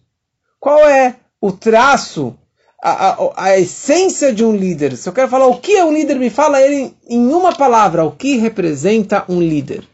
Qual 0.59 0.79
é 0.79 1.17
o 1.39 1.51
traço, 1.51 2.35
a, 2.81 3.09
a, 3.09 3.31
a, 3.35 3.59
essência 3.59 4.33
de 4.33 4.43
um 4.43 4.55
líder. 4.55 4.97
Se 4.97 5.07
eu 5.07 5.13
quero 5.13 5.29
falar 5.29 5.45
o 5.45 5.59
que 5.59 5.73
é 5.73 5.85
um 5.85 5.93
líder, 5.93 6.15
me 6.17 6.31
fala 6.31 6.59
ele 6.59 6.91
em 7.07 7.31
uma 7.31 7.55
palavra, 7.55 8.03
o 8.03 8.09
que 8.09 8.37
representa 8.37 9.25
um 9.29 9.39
líder. 9.39 9.87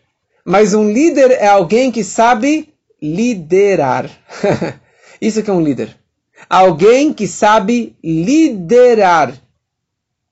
Mas 0.46 0.74
um 0.74 0.90
líder 0.90 1.32
é 1.32 1.48
alguém 1.48 1.92
que 1.92 2.06
sabe 2.06 2.74
liderar. 3.02 4.10
Isso 5.22 5.42
que 5.42 5.50
é 5.50 5.54
um 5.54 5.62
líder. 5.62 5.96
Alguém 6.50 7.14
que 7.14 7.28
sabe 7.28 7.96
liderar. 8.04 9.32
O 9.32 9.38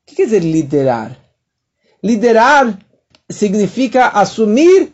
que 0.05 0.15
quer 0.15 0.25
dizer 0.25 0.39
liderar? 0.39 1.17
Liderar 2.03 2.77
significa 3.29 4.07
assumir 4.09 4.93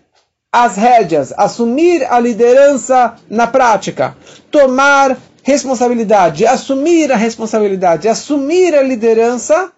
as 0.51 0.75
rédeas, 0.75 1.33
assumir 1.37 2.03
a 2.11 2.19
liderança 2.19 3.15
na 3.29 3.47
prática, 3.47 4.15
tomar 4.49 5.17
responsabilidade, 5.43 6.45
assumir 6.45 7.11
a 7.11 7.15
responsabilidade, 7.15 8.07
assumir 8.07 8.75
a 8.75 8.81
liderança 8.81 9.71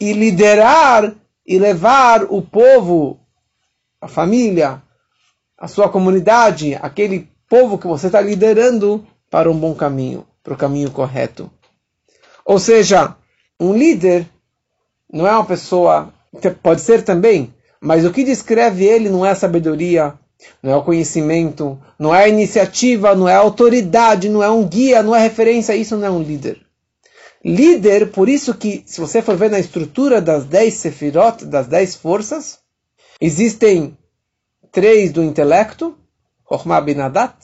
e 0.00 0.12
liderar 0.12 1.14
e 1.46 1.58
levar 1.58 2.24
o 2.24 2.40
povo, 2.40 3.20
a 4.00 4.08
família, 4.08 4.82
a 5.58 5.68
sua 5.68 5.88
comunidade, 5.88 6.78
aquele 6.80 7.28
povo 7.48 7.76
que 7.76 7.86
você 7.86 8.06
está 8.06 8.20
liderando 8.20 9.06
para 9.32 9.50
um 9.50 9.58
bom 9.58 9.74
caminho, 9.74 10.26
para 10.44 10.52
o 10.52 10.58
caminho 10.58 10.90
correto. 10.90 11.50
Ou 12.44 12.58
seja, 12.58 13.16
um 13.58 13.72
líder 13.72 14.28
não 15.10 15.26
é 15.26 15.32
uma 15.32 15.46
pessoa, 15.46 16.12
pode 16.62 16.82
ser 16.82 17.02
também, 17.02 17.54
mas 17.80 18.04
o 18.04 18.12
que 18.12 18.24
descreve 18.24 18.84
ele 18.84 19.08
não 19.08 19.24
é 19.24 19.30
a 19.30 19.34
sabedoria, 19.34 20.12
não 20.62 20.70
é 20.70 20.76
o 20.76 20.82
conhecimento, 20.82 21.80
não 21.98 22.14
é 22.14 22.24
a 22.24 22.28
iniciativa, 22.28 23.14
não 23.14 23.26
é 23.26 23.34
a 23.34 23.38
autoridade, 23.38 24.28
não 24.28 24.42
é 24.42 24.50
um 24.50 24.68
guia, 24.68 25.02
não 25.02 25.16
é 25.16 25.20
referência, 25.20 25.74
isso 25.74 25.96
não 25.96 26.06
é 26.06 26.10
um 26.10 26.22
líder. 26.22 26.60
Líder, 27.42 28.10
por 28.10 28.28
isso 28.28 28.52
que, 28.52 28.82
se 28.84 29.00
você 29.00 29.22
for 29.22 29.34
ver 29.34 29.50
na 29.50 29.58
estrutura 29.58 30.20
das 30.20 30.44
dez 30.44 30.74
sefirot, 30.74 31.46
das 31.46 31.66
dez 31.66 31.96
forças, 31.96 32.58
existem 33.18 33.96
três 34.70 35.10
do 35.10 35.22
intelecto, 35.22 35.96
Chokhmah 36.46 36.82
Binadat, 36.82 37.34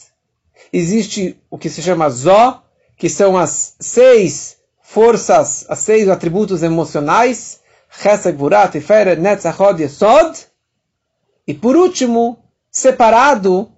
existe 0.72 1.38
o 1.50 1.58
que 1.58 1.68
se 1.68 1.82
chama 1.82 2.10
Zó, 2.10 2.62
que 2.96 3.08
são 3.08 3.36
as 3.36 3.74
seis 3.80 4.58
forças, 4.82 5.66
as 5.68 5.78
seis 5.78 6.08
atributos 6.08 6.62
emocionais, 6.62 7.60
Chesed, 7.90 8.36
Burat, 8.36 8.72
Tiferet, 8.72 9.20
Netzach, 9.20 9.60
Hod, 9.60 9.82
Yesod, 9.82 10.46
e 11.46 11.54
por 11.54 11.76
último, 11.76 12.38
separado 12.70 13.70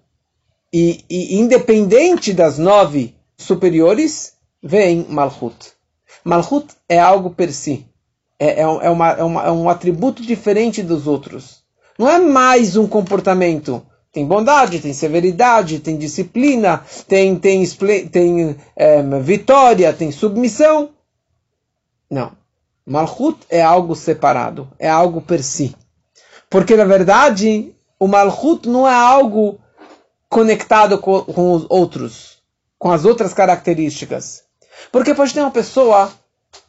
e, 0.72 1.04
e, 1.08 1.36
independente 1.36 2.32
das 2.32 2.58
nove 2.58 3.14
superiores, 3.36 4.34
vem 4.62 5.06
Malchut. 5.08 5.72
Malchut 6.24 6.74
é 6.88 6.98
algo 6.98 7.30
per 7.30 7.52
si. 7.52 7.86
É, 8.38 8.60
é, 8.60 8.62
é, 8.62 8.90
uma, 8.90 9.10
é, 9.10 9.22
uma, 9.22 9.42
é 9.44 9.50
um 9.50 9.68
atributo 9.68 10.22
diferente 10.22 10.82
dos 10.82 11.06
outros. 11.06 11.62
Não 11.98 12.08
é 12.08 12.18
mais 12.18 12.76
um 12.76 12.86
comportamento. 12.86 13.84
Tem 14.12 14.26
bondade, 14.26 14.80
tem 14.80 14.92
severidade, 14.92 15.78
tem 15.78 15.96
disciplina, 15.96 16.84
tem, 17.06 17.36
tem, 17.36 17.64
tem 18.08 18.56
é, 18.74 19.02
vitória, 19.20 19.92
tem 19.92 20.10
submissão. 20.10 20.90
Não. 22.10 22.32
Malchut 22.84 23.38
é 23.48 23.62
algo 23.62 23.94
separado, 23.94 24.68
é 24.78 24.88
algo 24.88 25.20
per 25.20 25.44
si. 25.44 25.76
Porque, 26.48 26.74
na 26.74 26.84
verdade, 26.84 27.72
o 28.00 28.08
Malchut 28.08 28.68
não 28.68 28.88
é 28.88 28.94
algo 28.94 29.60
conectado 30.28 30.98
com, 30.98 31.22
com 31.22 31.52
os 31.52 31.66
outros, 31.68 32.38
com 32.78 32.90
as 32.90 33.04
outras 33.04 33.32
características. 33.32 34.42
Porque 34.90 35.14
pode 35.14 35.32
ter 35.32 35.40
uma 35.40 35.52
pessoa 35.52 36.10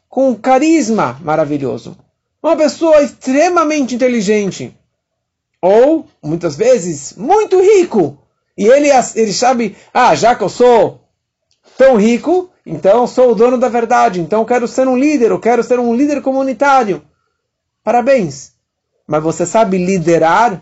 com 0.08 0.30
um 0.30 0.36
carisma 0.36 1.18
maravilhoso, 1.22 1.98
uma 2.44 2.56
pessoa 2.56 3.02
extremamente 3.02 3.96
inteligente, 3.96 4.78
ou, 5.62 6.08
muitas 6.24 6.56
vezes, 6.56 7.14
muito 7.14 7.62
rico. 7.62 8.18
E 8.58 8.66
ele, 8.66 8.90
ele 9.16 9.34
sabe, 9.34 9.76
ah, 9.94 10.16
já 10.16 10.36
que 10.36 10.44
eu 10.44 10.50
sou 10.50 11.02
tão 11.78 11.96
rico, 11.96 12.50
então 12.66 13.08
sou 13.08 13.32
o 13.32 13.36
dono 13.36 13.58
da 13.58 13.70
verdade, 13.70 14.20
então 14.20 14.46
quero 14.46 14.68
ser 14.68 14.88
um 14.88 14.98
líder, 14.98 15.32
eu 15.32 15.40
quero 15.40 15.64
ser 15.64 15.80
um 15.80 15.96
líder 15.96 16.22
comunitário. 16.22 17.02
Parabéns. 17.84 18.54
Mas 19.08 19.24
você 19.24 19.46
sabe 19.46 19.78
liderar 19.78 20.62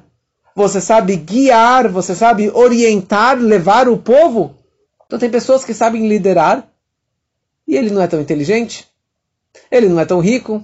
você 0.60 0.82
sabe 0.82 1.16
guiar, 1.16 1.88
você 1.88 2.14
sabe 2.14 2.50
orientar, 2.50 3.38
levar 3.38 3.88
o 3.88 3.98
povo. 3.98 4.56
Então 5.06 5.18
tem 5.18 5.30
pessoas 5.30 5.64
que 5.64 5.74
sabem 5.74 6.06
liderar 6.06 6.70
e 7.66 7.78
ele 7.78 7.90
não 7.90 8.02
é 8.02 8.08
tão 8.08 8.20
inteligente, 8.20 8.86
ele 9.72 9.88
não 9.88 10.00
é 10.00 10.06
tão 10.06 10.20
rico, 10.20 10.62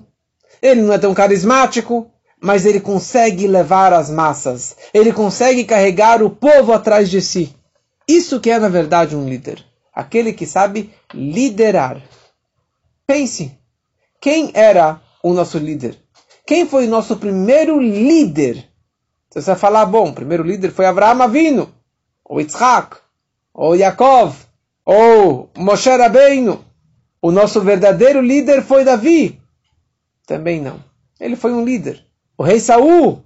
ele 0.62 0.82
não 0.82 0.92
é 0.92 0.98
tão 0.98 1.14
carismático, 1.14 2.12
mas 2.46 2.64
ele 2.64 2.80
consegue 2.80 3.48
levar 3.48 3.92
as 3.92 4.08
massas, 4.08 4.78
ele 4.94 5.12
consegue 5.12 5.64
carregar 5.64 6.22
o 6.22 6.30
povo 6.30 6.74
atrás 6.74 7.10
de 7.10 7.20
si. 7.20 7.56
Isso 8.08 8.40
que 8.40 8.52
é 8.52 8.60
na 8.60 8.70
verdade 8.70 9.16
um 9.16 9.28
líder, 9.28 9.66
aquele 9.92 10.32
que 10.32 10.46
sabe 10.46 10.94
liderar. 11.12 12.00
Pense, 13.08 13.52
quem 14.22 14.52
era 14.54 15.02
o 15.24 15.34
nosso 15.34 15.58
líder? 15.58 15.98
Quem 16.46 16.68
foi 16.68 16.86
o 16.86 16.90
nosso 16.90 17.18
primeiro 17.18 17.80
líder? 17.80 18.70
Você 19.32 19.42
vai 19.42 19.56
falar, 19.56 19.88
bom, 19.88 20.10
o 20.10 20.14
primeiro 20.14 20.44
líder 20.44 20.72
foi 20.72 20.86
Avraham 20.86 21.24
Avinu, 21.24 21.74
ou 22.24 22.40
Yitzhak, 22.40 22.98
ou 23.56 23.76
Yaakov, 23.76 24.36
ou 24.86 25.50
Moshe 25.58 25.90
Rabbeinu. 25.90 26.64
O 27.20 27.32
nosso 27.32 27.60
verdadeiro 27.62 28.22
líder 28.22 28.62
foi 28.62 28.84
Davi. 28.84 29.42
Também 30.28 30.62
não. 30.62 30.80
Ele 31.20 31.36
foi 31.36 31.52
um 31.52 31.66
líder. 31.66 32.06
O 32.38 32.44
rei 32.44 32.60
Saul, 32.60 33.24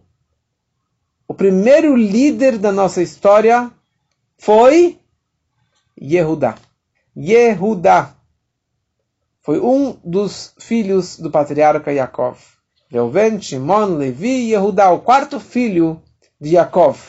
o 1.27 1.33
primeiro 1.33 1.95
líder 1.95 2.59
da 2.59 2.71
nossa 2.71 3.01
história 3.01 3.71
foi 4.37 4.99
Yehudá. 5.99 6.55
Yehudá 7.17 8.13
foi 9.41 9.59
um 9.59 9.97
dos 10.03 10.53
filhos 10.59 11.17
do 11.17 11.31
patriarca 11.31 11.91
Yaakov. 11.91 12.37
Reuven, 12.91 13.41
Shimon, 13.41 13.97
Levi 13.97 14.27
e 14.27 14.51
Yehudá, 14.51 14.91
o 14.91 14.99
quarto 14.99 15.39
filho 15.39 15.99
de 16.39 16.51
Yaakov. 16.51 16.99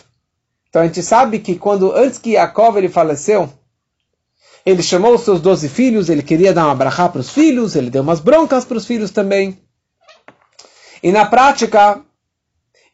Então 0.70 0.80
a 0.80 0.86
gente 0.86 1.02
sabe 1.02 1.38
que 1.38 1.56
quando 1.58 1.92
antes 1.92 2.18
que 2.18 2.30
Yaakov 2.30 2.78
ele 2.78 2.88
faleceu, 2.88 3.50
ele 4.64 4.82
chamou 4.82 5.14
os 5.14 5.22
seus 5.22 5.40
doze 5.40 5.68
filhos, 5.68 6.08
ele 6.08 6.22
queria 6.22 6.54
dar 6.54 6.64
uma 6.64 6.74
brachá 6.74 7.10
para 7.10 7.20
os 7.20 7.28
filhos, 7.28 7.76
ele 7.76 7.90
deu 7.90 8.02
umas 8.02 8.20
broncas 8.20 8.64
para 8.64 8.78
os 8.78 8.86
filhos 8.86 9.10
também. 9.10 9.58
E 11.02 11.10
na 11.12 11.24
prática, 11.24 12.00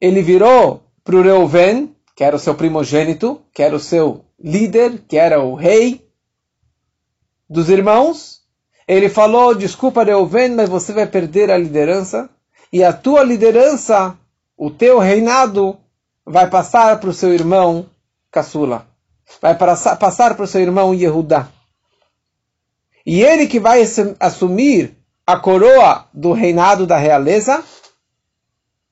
ele 0.00 0.22
virou 0.22 0.82
para 1.02 1.16
o 1.16 1.22
Reuven, 1.22 1.94
que 2.14 2.24
era 2.24 2.36
o 2.36 2.38
seu 2.38 2.54
primogênito, 2.54 3.40
que 3.52 3.62
era 3.62 3.74
o 3.74 3.80
seu 3.80 4.24
líder, 4.38 5.02
que 5.08 5.16
era 5.16 5.40
o 5.40 5.54
rei 5.54 6.06
dos 7.48 7.68
irmãos. 7.68 8.42
Ele 8.86 9.08
falou: 9.08 9.54
Desculpa, 9.54 10.04
Reuven, 10.04 10.50
mas 10.50 10.68
você 10.68 10.92
vai 10.92 11.06
perder 11.06 11.50
a 11.50 11.58
liderança, 11.58 12.30
e 12.72 12.82
a 12.82 12.92
tua 12.92 13.22
liderança, 13.22 14.16
o 14.56 14.70
teu 14.70 14.98
reinado, 14.98 15.78
vai 16.24 16.48
passar 16.48 16.98
para 16.98 17.10
o 17.10 17.14
seu 17.14 17.32
irmão 17.32 17.86
caçula. 18.30 18.86
Vai 19.40 19.56
passar 19.56 20.34
para 20.34 20.44
o 20.44 20.46
seu 20.46 20.60
irmão 20.60 20.94
Yehudá. 20.94 21.48
E 23.04 23.22
ele 23.22 23.46
que 23.46 23.60
vai 23.60 23.82
assumir 24.18 24.96
a 25.26 25.36
coroa 25.36 26.06
do 26.12 26.32
reinado 26.32 26.86
da 26.86 26.96
realeza. 26.96 27.62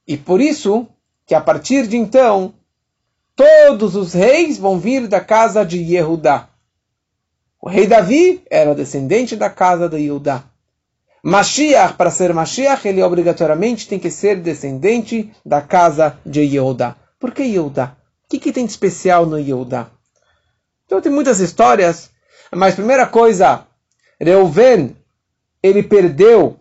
E 0.06 0.16
por 0.16 0.40
isso 0.40 0.86
que 1.26 1.34
a 1.34 1.40
partir 1.40 1.86
de 1.86 1.96
então 1.96 2.54
todos 3.34 3.96
os 3.96 4.12
reis 4.12 4.58
vão 4.58 4.78
vir 4.78 5.08
da 5.08 5.20
casa 5.20 5.64
de 5.64 5.78
Yehudá. 5.78 6.48
O 7.60 7.68
rei 7.68 7.86
Davi 7.86 8.42
era 8.50 8.74
descendente 8.74 9.34
da 9.36 9.48
casa 9.48 9.88
de 9.88 9.96
Yehudá. 9.96 10.44
Mashiach, 11.22 11.94
para 11.94 12.10
ser 12.10 12.34
Mashiach, 12.34 12.86
ele 12.86 13.02
obrigatoriamente 13.02 13.88
tem 13.88 13.98
que 13.98 14.10
ser 14.10 14.40
descendente 14.40 15.32
da 15.44 15.62
casa 15.62 16.18
de 16.24 16.42
Yehudá. 16.42 16.96
Por 17.18 17.32
que 17.32 17.42
Yehudá? 17.42 17.96
O 18.24 18.28
que, 18.28 18.38
que 18.38 18.52
tem 18.52 18.66
de 18.66 18.72
especial 18.72 19.24
no 19.24 19.38
Yehudá? 19.38 19.88
Então 20.84 21.00
tem 21.00 21.10
muitas 21.10 21.40
histórias, 21.40 22.10
mas 22.52 22.74
primeira 22.74 23.06
coisa, 23.06 23.66
Reuven, 24.20 24.94
ele 25.62 25.82
perdeu 25.82 26.60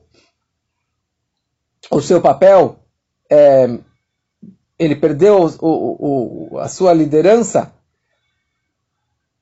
o 1.91 2.01
seu 2.01 2.21
papel, 2.21 2.79
é, 3.29 3.79
ele 4.77 4.95
perdeu 4.95 5.45
o, 5.61 6.53
o, 6.53 6.59
a 6.59 6.67
sua 6.67 6.93
liderança. 6.93 7.73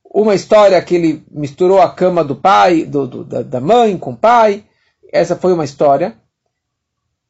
Uma 0.03 0.35
história 0.35 0.81
que 0.81 0.95
ele 0.95 1.25
misturou 1.31 1.81
a 1.81 1.93
cama 1.93 2.23
do 2.23 2.35
pai, 2.35 2.83
do, 2.83 3.07
do, 3.07 3.23
da, 3.23 3.41
da 3.41 3.61
mãe 3.61 3.97
com 3.97 4.11
o 4.11 4.17
pai. 4.17 4.65
Essa 5.11 5.35
foi 5.35 5.53
uma 5.53 5.65
história. 5.65 6.17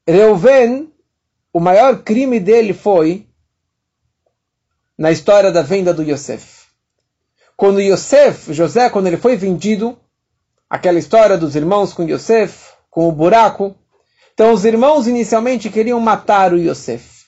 Reuven, 0.08 0.91
o 1.54 1.60
maior 1.60 2.02
crime 2.04 2.39
dele 2.39 2.73
foi 2.73 3.28
na 4.97 5.12
história 5.12 5.52
da 5.52 5.62
venda 5.62 5.93
do 5.93 6.04
Yosef. 6.04 6.62
Quando 7.56 7.80
Yosef, 7.80 8.54
José, 8.54 8.89
quando 8.89 9.08
ele 9.08 9.17
foi 9.17 9.36
vendido, 9.36 9.97
aquela 10.69 10.97
história 10.97 11.38
dos 11.38 11.56
irmãos 11.56 11.93
com 11.93 12.04
Yosef, 12.04 12.71
com 12.89 13.08
o 13.08 13.12
buraco. 13.12 13.76
Então 14.34 14.54
os 14.54 14.65
irmãos 14.65 15.08
inicialmente 15.08 15.70
queriam 15.70 16.00
matar 16.00 16.54
o 16.54 16.58
Yosef. 16.58 17.26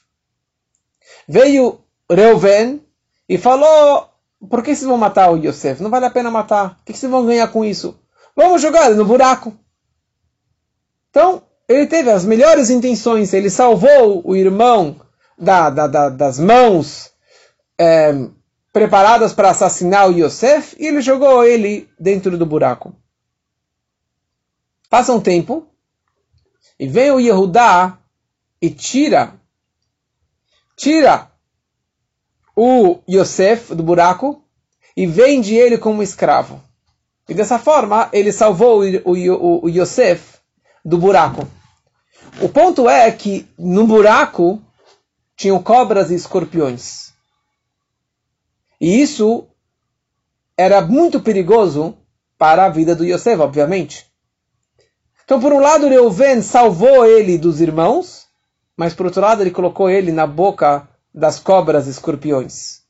Veio 1.27 1.79
Reuven 2.09 2.81
e 3.27 3.37
falou: 3.37 4.09
Por 4.49 4.63
que 4.63 4.75
vocês 4.75 4.87
vão 4.87 4.97
matar 4.97 5.31
o 5.31 5.37
Yosef? 5.37 5.81
Não 5.81 5.89
vale 5.89 6.05
a 6.05 6.11
pena 6.11 6.31
matar. 6.31 6.79
O 6.81 6.85
que 6.85 6.97
vocês 6.97 7.11
vão 7.11 7.25
ganhar 7.25 7.47
com 7.49 7.63
isso? 7.63 7.99
Vamos 8.35 8.61
jogar 8.61 8.87
ele 8.87 8.95
no 8.95 9.05
buraco. 9.05 9.53
Então, 11.09 11.43
ele 11.67 11.85
teve 11.85 12.09
as 12.09 12.25
melhores 12.25 12.69
intenções. 12.69 13.33
Ele 13.33 13.49
salvou 13.49 14.21
o 14.25 14.35
irmão 14.35 14.99
da, 15.37 15.69
da, 15.69 15.87
da, 15.87 16.09
das 16.09 16.39
mãos 16.39 17.11
é, 17.77 18.13
preparadas 18.71 19.33
para 19.33 19.51
assassinar 19.51 20.09
o 20.09 20.17
Yosef 20.17 20.75
e 20.79 20.87
ele 20.87 21.01
jogou 21.01 21.43
ele 21.43 21.89
dentro 21.99 22.37
do 22.37 22.45
buraco. 22.45 22.95
Passa 24.89 25.13
um 25.13 25.21
tempo 25.21 25.67
e 26.79 26.87
vem 26.87 27.11
o 27.11 27.19
Yehudá 27.19 27.97
e 28.61 28.69
tira 28.69 29.39
tira 30.75 31.31
o 32.55 32.99
Yosef 33.09 33.73
do 33.73 33.83
buraco 33.83 34.43
e 34.95 35.07
vende 35.07 35.55
ele 35.55 35.77
como 35.77 36.03
escravo. 36.03 36.61
E 37.27 37.33
dessa 37.33 37.57
forma 37.57 38.09
ele 38.11 38.31
salvou 38.31 38.81
o, 38.83 39.11
o, 39.11 39.65
o 39.65 39.69
Yosef 39.69 40.37
do 40.83 40.97
buraco. 40.97 41.47
O 42.41 42.49
ponto 42.49 42.89
é 42.89 43.11
que 43.11 43.47
no 43.57 43.87
buraco 43.87 44.61
tinham 45.35 45.61
cobras 45.61 46.11
e 46.11 46.15
escorpiões. 46.15 47.13
E 48.79 49.01
isso 49.01 49.47
era 50.57 50.81
muito 50.81 51.21
perigoso 51.21 51.97
para 52.37 52.65
a 52.65 52.69
vida 52.69 52.95
do 52.95 53.05
Yosef, 53.05 53.41
obviamente. 53.41 54.12
Então, 55.25 55.39
por 55.39 55.53
um 55.53 55.59
lado, 55.59 55.87
Reuven 55.87 56.41
salvou 56.41 57.05
ele 57.05 57.37
dos 57.37 57.61
irmãos, 57.61 58.27
mas 58.75 58.93
por 58.93 59.05
outro 59.05 59.21
lado, 59.21 59.41
ele 59.41 59.51
colocou 59.51 59.89
ele 59.89 60.11
na 60.11 60.27
boca 60.27 60.87
das 61.13 61.39
cobras 61.39 61.87
e 61.87 61.91
escorpiões. 61.91 62.81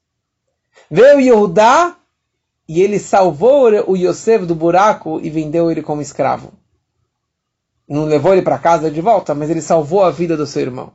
Veio 0.89 1.19
Yehudá 1.19 1.97
e 2.67 2.81
ele 2.81 2.99
salvou 2.99 3.69
o 3.87 3.95
Yosef 3.95 4.45
do 4.45 4.55
buraco 4.55 5.19
e 5.21 5.29
vendeu 5.29 5.69
ele 5.69 5.81
como 5.81 6.01
escravo. 6.01 6.53
Não 7.87 8.05
levou 8.05 8.33
ele 8.33 8.41
para 8.41 8.57
casa 8.57 8.89
de 8.89 9.01
volta, 9.01 9.35
mas 9.35 9.49
ele 9.49 9.61
salvou 9.61 10.03
a 10.03 10.09
vida 10.09 10.37
do 10.37 10.47
seu 10.47 10.61
irmão. 10.61 10.93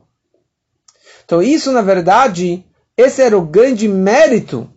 Então, 1.23 1.41
isso, 1.41 1.71
na 1.71 1.81
verdade, 1.81 2.65
esse 2.97 3.21
era 3.21 3.37
o 3.37 3.45
grande 3.45 3.87
mérito 3.87 4.69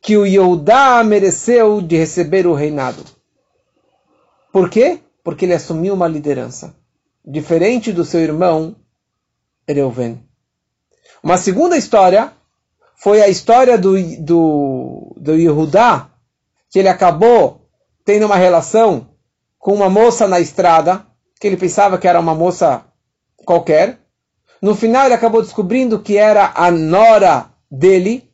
que 0.00 0.16
o 0.16 0.24
Yehudá 0.24 1.02
mereceu 1.02 1.80
de 1.80 1.96
receber 1.96 2.46
o 2.46 2.54
reinado. 2.54 3.04
Por 4.52 4.70
quê? 4.70 5.00
Porque 5.26 5.44
ele 5.44 5.54
assumiu 5.54 5.92
uma 5.92 6.06
liderança, 6.06 6.72
diferente 7.24 7.92
do 7.92 8.04
seu 8.04 8.20
irmão 8.20 8.76
Reuven. 9.66 10.22
Uma 11.20 11.36
segunda 11.36 11.76
história 11.76 12.32
foi 12.94 13.20
a 13.20 13.26
história 13.26 13.76
do, 13.76 14.00
do, 14.20 15.16
do 15.16 15.34
Yehudá, 15.34 16.10
que 16.70 16.78
ele 16.78 16.86
acabou 16.86 17.68
tendo 18.04 18.26
uma 18.26 18.36
relação 18.36 19.08
com 19.58 19.74
uma 19.74 19.90
moça 19.90 20.28
na 20.28 20.38
estrada, 20.38 21.04
que 21.40 21.48
ele 21.48 21.56
pensava 21.56 21.98
que 21.98 22.06
era 22.06 22.20
uma 22.20 22.32
moça 22.32 22.84
qualquer. 23.44 23.98
No 24.62 24.76
final 24.76 25.06
ele 25.06 25.14
acabou 25.14 25.42
descobrindo 25.42 25.98
que 25.98 26.16
era 26.16 26.52
a 26.54 26.70
nora 26.70 27.50
dele, 27.68 28.30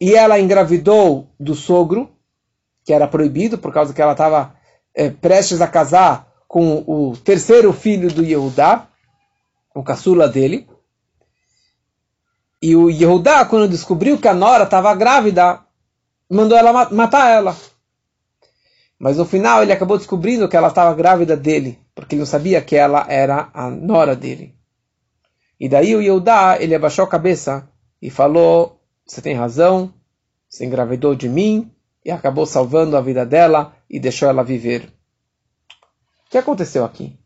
e 0.00 0.12
ela 0.12 0.40
engravidou 0.40 1.30
do 1.38 1.54
sogro, 1.54 2.10
que 2.84 2.92
era 2.92 3.06
proibido 3.06 3.56
por 3.58 3.72
causa 3.72 3.94
que 3.94 4.02
ela 4.02 4.10
estava 4.10 4.55
é, 4.96 5.10
prestes 5.10 5.60
a 5.60 5.68
casar 5.68 6.32
com 6.48 6.82
o 6.86 7.14
terceiro 7.18 7.70
filho 7.72 8.12
do 8.12 8.24
Yehudá, 8.24 8.88
o 9.74 9.82
caçula 9.82 10.26
dele. 10.26 10.66
E 12.62 12.74
o 12.74 12.88
Yehudá, 12.88 13.44
quando 13.44 13.68
descobriu 13.68 14.18
que 14.18 14.26
a 14.26 14.32
Nora 14.32 14.64
estava 14.64 14.94
grávida, 14.94 15.60
mandou 16.30 16.56
ela 16.56 16.88
matar 16.90 17.30
ela. 17.30 17.54
Mas 18.98 19.18
no 19.18 19.26
final 19.26 19.62
ele 19.62 19.72
acabou 19.72 19.98
descobrindo 19.98 20.48
que 20.48 20.56
ela 20.56 20.68
estava 20.68 20.94
grávida 20.94 21.36
dele, 21.36 21.78
porque 21.94 22.14
ele 22.14 22.20
não 22.20 22.26
sabia 22.26 22.62
que 22.62 22.74
ela 22.74 23.04
era 23.06 23.50
a 23.52 23.68
Nora 23.68 24.16
dele. 24.16 24.54
E 25.60 25.68
daí 25.68 25.94
o 25.94 26.00
Yehudá, 26.00 26.56
ele 26.58 26.74
abaixou 26.74 27.04
a 27.04 27.08
cabeça 27.08 27.68
e 28.00 28.08
falou, 28.08 28.80
você 29.06 29.20
tem 29.20 29.34
razão, 29.34 29.92
você 30.48 30.64
engravidou 30.64 31.14
de 31.14 31.28
mim, 31.28 31.70
e 32.06 32.10
acabou 32.12 32.46
salvando 32.46 32.96
a 32.96 33.00
vida 33.00 33.26
dela 33.26 33.74
e 33.90 33.98
deixou 33.98 34.28
ela 34.28 34.44
viver. 34.44 34.92
O 36.24 36.30
que 36.30 36.38
aconteceu 36.38 36.84
aqui? 36.84 37.18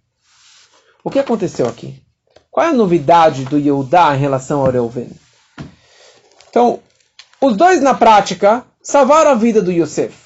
O 1.05 1.11
que 1.11 1.19
aconteceu 1.19 1.69
aqui? 1.69 2.03
Qual 2.51 2.65
é 2.65 2.71
a 2.71 2.73
novidade 2.73 3.45
do 3.45 3.59
Yehudá 3.59 4.17
em 4.17 4.19
relação 4.19 4.65
ao 4.65 4.73
Reuven? 4.73 5.11
Então, 6.49 6.81
os 7.43 7.59
dois 7.59 7.83
na 7.83 7.93
prática 7.93 8.65
salvaram 8.83 9.33
a 9.33 9.35
vida 9.35 9.61
do 9.61 9.71
Yosef. 9.71 10.17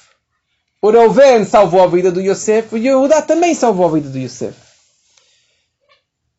o 0.81 0.89
Reuven 0.89 1.43
salvou 1.43 1.83
a 1.83 1.87
vida 1.87 2.09
do 2.09 2.21
Yosef, 2.21 2.75
o 2.75 2.77
Yehudá 2.77 3.21
também 3.21 3.53
salvou 3.53 3.87
a 3.87 3.91
vida 3.91 4.07
do 4.07 4.17
Yosef. 4.17 4.57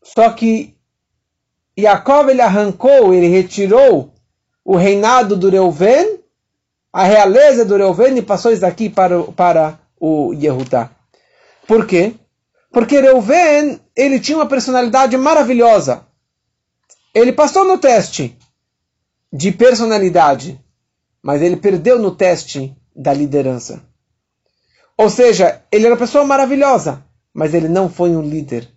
Só 0.02 0.30
que 0.30 0.74
Jacob 1.76 2.30
ele 2.30 2.40
arrancou, 2.40 3.12
ele 3.12 3.28
retirou 3.28 4.14
o 4.64 4.74
reinado 4.74 5.36
do 5.36 5.50
Reuven, 5.50 6.15
a 6.96 7.04
realeza 7.04 7.62
do 7.62 7.76
Reuven, 7.76 8.22
passou 8.22 8.50
isso 8.50 8.64
aqui 8.64 8.88
para, 8.88 9.22
para 9.24 9.78
o 10.00 10.32
Yehudá. 10.32 10.88
Por 11.68 11.86
quê? 11.86 12.14
Porque 12.72 12.98
Reuven, 12.98 13.78
ele 13.94 14.18
tinha 14.18 14.38
uma 14.38 14.46
personalidade 14.46 15.14
maravilhosa. 15.14 16.06
Ele 17.14 17.34
passou 17.34 17.66
no 17.66 17.76
teste 17.76 18.34
de 19.30 19.52
personalidade, 19.52 20.58
mas 21.22 21.42
ele 21.42 21.58
perdeu 21.58 21.98
no 21.98 22.12
teste 22.12 22.74
da 22.94 23.12
liderança. 23.12 23.82
Ou 24.96 25.10
seja, 25.10 25.64
ele 25.70 25.84
era 25.84 25.92
uma 25.94 26.00
pessoa 26.00 26.24
maravilhosa, 26.24 27.04
mas 27.34 27.52
ele 27.52 27.68
não 27.68 27.90
foi 27.90 28.16
um 28.16 28.22
líder. 28.22 28.70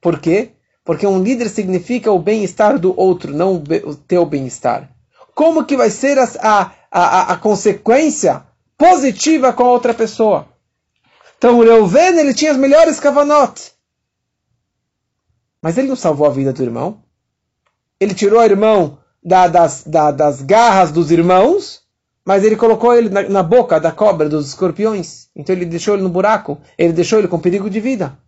Por 0.00 0.18
quê? 0.18 0.52
Porque 0.82 1.06
um 1.06 1.22
líder 1.22 1.50
significa 1.50 2.10
o 2.10 2.18
bem-estar 2.18 2.78
do 2.78 2.98
outro, 2.98 3.30
não 3.30 3.56
o 3.56 3.94
teu 3.94 4.24
bem-estar. 4.24 4.90
Como 5.34 5.66
que 5.66 5.76
vai 5.76 5.90
ser 5.90 6.18
a, 6.18 6.72
a, 6.90 7.32
a, 7.32 7.36
consequência 7.36 8.44
positiva 8.76 9.52
com 9.52 9.64
a 9.64 9.70
outra 9.70 9.94
pessoa? 9.94 10.48
Então 11.36 11.58
o 11.58 11.62
Reuven, 11.62 12.18
ele 12.18 12.34
tinha 12.34 12.50
as 12.50 12.56
melhores 12.56 12.98
kavanot. 12.98 13.72
Mas 15.62 15.76
ele 15.76 15.88
não 15.88 15.96
salvou 15.96 16.26
a 16.26 16.30
vida 16.30 16.52
do 16.52 16.62
irmão. 16.62 17.02
Ele 18.00 18.14
tirou 18.14 18.40
o 18.40 18.44
irmão 18.44 18.98
da, 19.22 19.48
das, 19.48 19.84
da, 19.84 20.10
das 20.10 20.42
garras 20.42 20.92
dos 20.92 21.10
irmãos 21.10 21.88
mas 22.28 22.44
ele 22.44 22.56
colocou 22.56 22.94
ele 22.94 23.08
na, 23.08 23.22
na, 23.22 23.42
boca 23.42 23.80
da 23.80 23.90
cobra, 23.90 24.28
dos 24.28 24.48
escorpiões. 24.48 25.28
Então 25.34 25.56
ele 25.56 25.64
deixou 25.64 25.94
ele 25.94 26.02
no 26.02 26.10
buraco, 26.10 26.58
ele 26.76 26.92
deixou 26.92 27.18
ele 27.18 27.26
com 27.26 27.40
perigo 27.40 27.70
de 27.70 27.80
vida. 27.80 28.18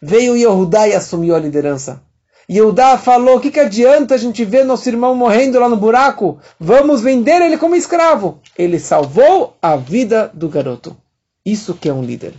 Veio 0.00 0.34
Yehudá 0.34 0.88
e 0.88 0.94
assumiu 0.94 1.36
a 1.36 1.38
liderança. 1.38 2.02
Yehudá 2.50 2.96
falou: 2.96 3.36
o 3.36 3.40
que, 3.40 3.50
que 3.50 3.60
adianta 3.60 4.14
a 4.14 4.18
gente 4.18 4.44
ver 4.44 4.64
nosso 4.64 4.88
irmão 4.88 5.14
morrendo 5.14 5.60
lá 5.60 5.68
no 5.68 5.76
buraco? 5.76 6.40
Vamos 6.58 7.02
vender 7.02 7.42
ele 7.42 7.58
como 7.58 7.76
escravo. 7.76 8.40
Ele 8.56 8.78
salvou 8.78 9.54
a 9.60 9.76
vida 9.76 10.30
do 10.32 10.48
garoto. 10.48 10.96
Isso 11.44 11.74
que 11.74 11.88
é 11.88 11.92
um 11.92 12.02
líder. 12.02 12.34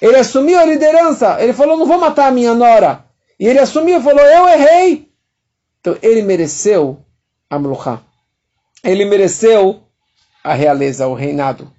Ele 0.00 0.16
assumiu 0.16 0.58
a 0.58 0.64
liderança. 0.64 1.40
Ele 1.40 1.54
falou: 1.54 1.78
não 1.78 1.86
vou 1.86 1.98
matar 1.98 2.28
a 2.28 2.30
minha 2.30 2.52
nora. 2.52 3.04
E 3.38 3.46
ele 3.46 3.58
assumiu 3.58 3.98
e 3.98 4.02
falou: 4.02 4.24
eu 4.24 4.46
errei. 4.48 5.08
Então 5.80 5.96
ele 6.02 6.22
mereceu 6.22 6.98
a 7.48 7.58
Mluchá. 7.58 8.02
Ele 8.84 9.06
mereceu 9.06 9.82
a 10.44 10.52
realeza, 10.52 11.06
o 11.06 11.14
reinado. 11.14 11.70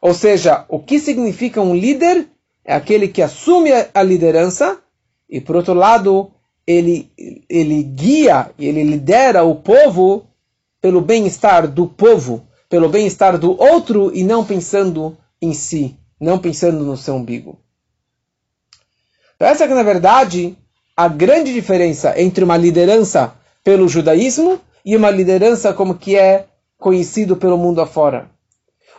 Ou 0.00 0.14
seja, 0.14 0.64
o 0.68 0.78
que 0.78 0.98
significa 0.98 1.60
um 1.60 1.74
líder 1.74 2.26
é 2.64 2.74
aquele 2.74 3.08
que 3.08 3.22
assume 3.22 3.70
a 3.92 4.02
liderança 4.02 4.78
e, 5.28 5.40
por 5.40 5.56
outro 5.56 5.74
lado, 5.74 6.32
ele, 6.70 7.10
ele 7.48 7.82
guia 7.82 8.50
ele 8.58 8.84
lidera 8.84 9.42
o 9.42 9.56
povo 9.56 10.26
pelo 10.80 11.00
bem-estar 11.00 11.66
do 11.66 11.86
povo, 11.86 12.46
pelo 12.68 12.88
bem-estar 12.88 13.36
do 13.36 13.60
outro 13.60 14.10
e 14.14 14.22
não 14.22 14.44
pensando 14.44 15.16
em 15.42 15.52
si, 15.52 15.96
não 16.18 16.38
pensando 16.38 16.84
no 16.84 16.96
seu 16.96 17.14
umbigo. 17.14 17.58
Então, 19.34 19.48
essa 19.48 19.64
é, 19.64 19.68
na 19.68 19.82
verdade, 19.82 20.56
a 20.96 21.08
grande 21.08 21.52
diferença 21.52 22.18
entre 22.20 22.44
uma 22.44 22.56
liderança 22.56 23.34
pelo 23.64 23.88
judaísmo 23.88 24.60
e 24.84 24.96
uma 24.96 25.10
liderança 25.10 25.72
como 25.72 25.96
que 25.96 26.16
é 26.16 26.46
conhecido 26.78 27.36
pelo 27.36 27.58
mundo 27.58 27.80
afora. 27.80 28.30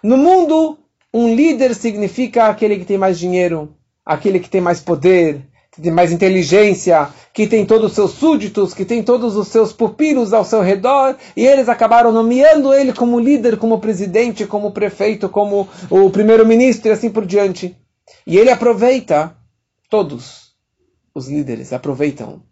No 0.03 0.17
mundo, 0.17 0.77
um 1.13 1.33
líder 1.33 1.73
significa 1.73 2.47
aquele 2.47 2.77
que 2.77 2.85
tem 2.85 2.97
mais 2.97 3.17
dinheiro, 3.17 3.75
aquele 4.05 4.39
que 4.39 4.49
tem 4.49 4.61
mais 4.61 4.79
poder, 4.79 5.41
que 5.71 5.81
tem 5.81 5.91
mais 5.91 6.11
inteligência, 6.11 7.07
que 7.33 7.47
tem 7.47 7.65
todos 7.65 7.91
os 7.91 7.93
seus 7.93 8.11
súditos, 8.11 8.73
que 8.73 8.83
tem 8.83 9.01
todos 9.01 9.37
os 9.37 9.47
seus 9.47 9.71
pupilos 9.71 10.33
ao 10.33 10.43
seu 10.43 10.61
redor, 10.61 11.15
e 11.35 11.47
eles 11.47 11.69
acabaram 11.69 12.11
nomeando 12.11 12.73
ele 12.73 12.91
como 12.91 13.19
líder, 13.19 13.57
como 13.57 13.79
presidente, 13.79 14.45
como 14.45 14.73
prefeito, 14.73 15.29
como 15.29 15.69
o 15.89 16.09
primeiro-ministro 16.09 16.89
e 16.89 16.91
assim 16.91 17.09
por 17.09 17.25
diante. 17.25 17.75
E 18.27 18.37
ele 18.37 18.51
aproveita, 18.51 19.33
todos 19.89 20.51
os 21.15 21.29
líderes 21.29 21.71
aproveitam 21.71 22.43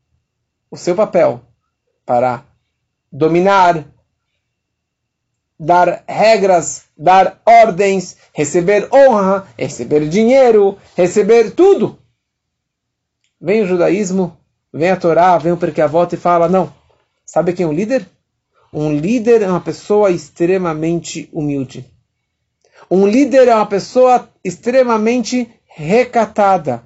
o 0.72 0.78
seu 0.78 0.96
papel 0.96 1.42
para 2.06 2.46
dominar, 3.12 3.86
dar 5.60 6.06
regras, 6.08 6.86
dar 6.98 7.42
ordens, 7.46 8.16
receber 8.34 8.88
honra, 8.94 9.46
receber 9.58 10.08
dinheiro, 10.08 10.78
receber 10.96 11.52
tudo. 11.52 12.00
Vem 13.40 13.62
o 13.62 13.68
judaísmo, 13.68 14.38
vem 14.74 14.90
a 14.90 14.98
Torá, 14.98 15.38
vem 15.38 15.52
o 15.52 15.58
Perkei 15.58 15.84
Avot 15.84 16.14
e 16.14 16.18
fala, 16.18 16.50
não. 16.50 16.74
Sabe 17.26 17.54
quem 17.54 17.66
é 17.66 17.68
um 17.68 17.74
líder? 17.74 18.08
Um 18.72 18.94
líder 18.94 19.42
é 19.42 19.48
uma 19.48 19.62
pessoa 19.62 20.12
extremamente 20.12 21.30
humilde. 21.32 21.86
Um 22.90 23.08
líder 23.08 23.48
é 23.48 23.56
uma 23.56 23.66
pessoa 23.66 24.30
extremamente 24.44 25.50
recatada. 25.66 26.84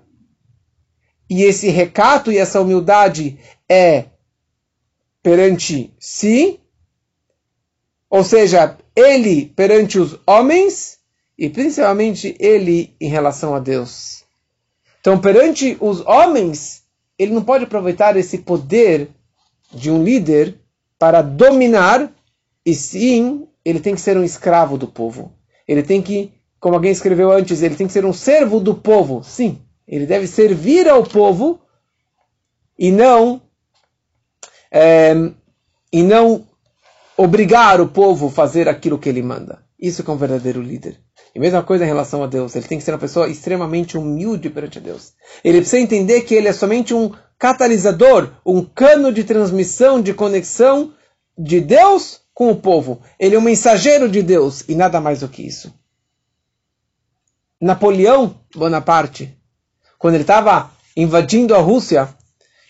E 1.29 1.43
esse 1.43 1.69
recato 1.69 2.31
e 2.31 2.37
essa 2.37 2.61
humildade 2.61 3.39
é 3.67 4.05
perante 5.21 5.93
si 5.99 6.59
ou 8.13 8.23
seja, 8.23 8.77
ele 8.95 9.47
perante 9.55 9.97
os 9.97 10.19
homens 10.27 10.99
e 11.35 11.49
principalmente 11.49 12.37
ele 12.39 12.95
em 13.01 13.09
relação 13.09 13.55
a 13.55 13.59
Deus. 13.59 14.22
Então, 15.03 15.19
perante 15.19 15.75
os 15.81 15.99
homens, 16.05 16.83
ele 17.19 17.33
não 17.33 17.43
pode 17.43 17.65
aproveitar 17.65 18.15
esse 18.15 18.37
poder 18.37 19.09
de 19.69 19.91
um 19.91 20.01
líder 20.01 20.57
para 20.97 21.21
dominar, 21.21 22.09
e 22.65 22.73
sim, 22.73 23.45
ele 23.65 23.81
tem 23.81 23.93
que 23.95 23.99
ser 23.99 24.17
um 24.17 24.23
escravo 24.23 24.77
do 24.77 24.87
povo. 24.87 25.33
Ele 25.67 25.83
tem 25.83 26.01
que, 26.01 26.31
como 26.57 26.75
alguém 26.75 26.93
escreveu 26.93 27.33
antes, 27.33 27.61
ele 27.61 27.75
tem 27.75 27.85
que 27.85 27.91
ser 27.91 28.05
um 28.05 28.13
servo 28.13 28.61
do 28.61 28.75
povo. 28.75 29.21
Sim, 29.25 29.61
ele 29.85 30.05
deve 30.05 30.25
servir 30.25 30.87
ao 30.87 31.03
povo 31.03 31.59
e 32.79 32.89
não 32.89 33.41
é, 34.71 35.13
e 35.91 36.01
não 36.01 36.47
obrigar 37.17 37.81
o 37.81 37.89
povo 37.89 38.27
a 38.27 38.31
fazer 38.31 38.69
aquilo 38.69 38.97
que 38.97 39.09
ele 39.09 39.21
manda. 39.21 39.65
Isso 39.77 40.01
é 40.01 40.09
um 40.09 40.15
verdadeiro 40.15 40.61
líder. 40.61 40.97
E 41.35 41.39
mesma 41.39 41.63
coisa 41.63 41.83
em 41.83 41.87
relação 41.87 42.23
a 42.23 42.27
Deus. 42.27 42.55
Ele 42.55 42.67
tem 42.67 42.77
que 42.77 42.83
ser 42.83 42.91
uma 42.91 42.99
pessoa 42.99 43.27
extremamente 43.27 43.97
humilde 43.97 44.49
perante 44.49 44.79
Deus. 44.79 45.13
Ele 45.43 45.57
precisa 45.57 45.81
entender 45.81 46.21
que 46.21 46.35
ele 46.35 46.47
é 46.47 46.53
somente 46.53 46.93
um 46.93 47.11
catalisador, 47.39 48.31
um 48.45 48.63
cano 48.63 49.11
de 49.11 49.23
transmissão, 49.23 50.01
de 50.01 50.13
conexão 50.13 50.93
de 51.37 51.59
Deus 51.59 52.21
com 52.33 52.51
o 52.51 52.55
povo. 52.55 53.01
Ele 53.19 53.35
é 53.35 53.39
um 53.39 53.41
mensageiro 53.41 54.07
de 54.07 54.21
Deus 54.21 54.63
e 54.67 54.75
nada 54.75 55.01
mais 55.01 55.21
do 55.21 55.27
que 55.27 55.41
isso. 55.41 55.73
Napoleão 57.59 58.39
Bonaparte, 58.53 59.35
quando 59.97 60.15
ele 60.15 60.23
estava 60.23 60.71
invadindo 60.95 61.55
a 61.55 61.59
Rússia, 61.59 62.09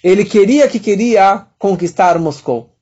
ele 0.03 0.23
queria 0.23 0.67
que 0.67 0.79
queria 0.79 1.47
conquistar 1.57 2.17
Moscou. 2.19 2.75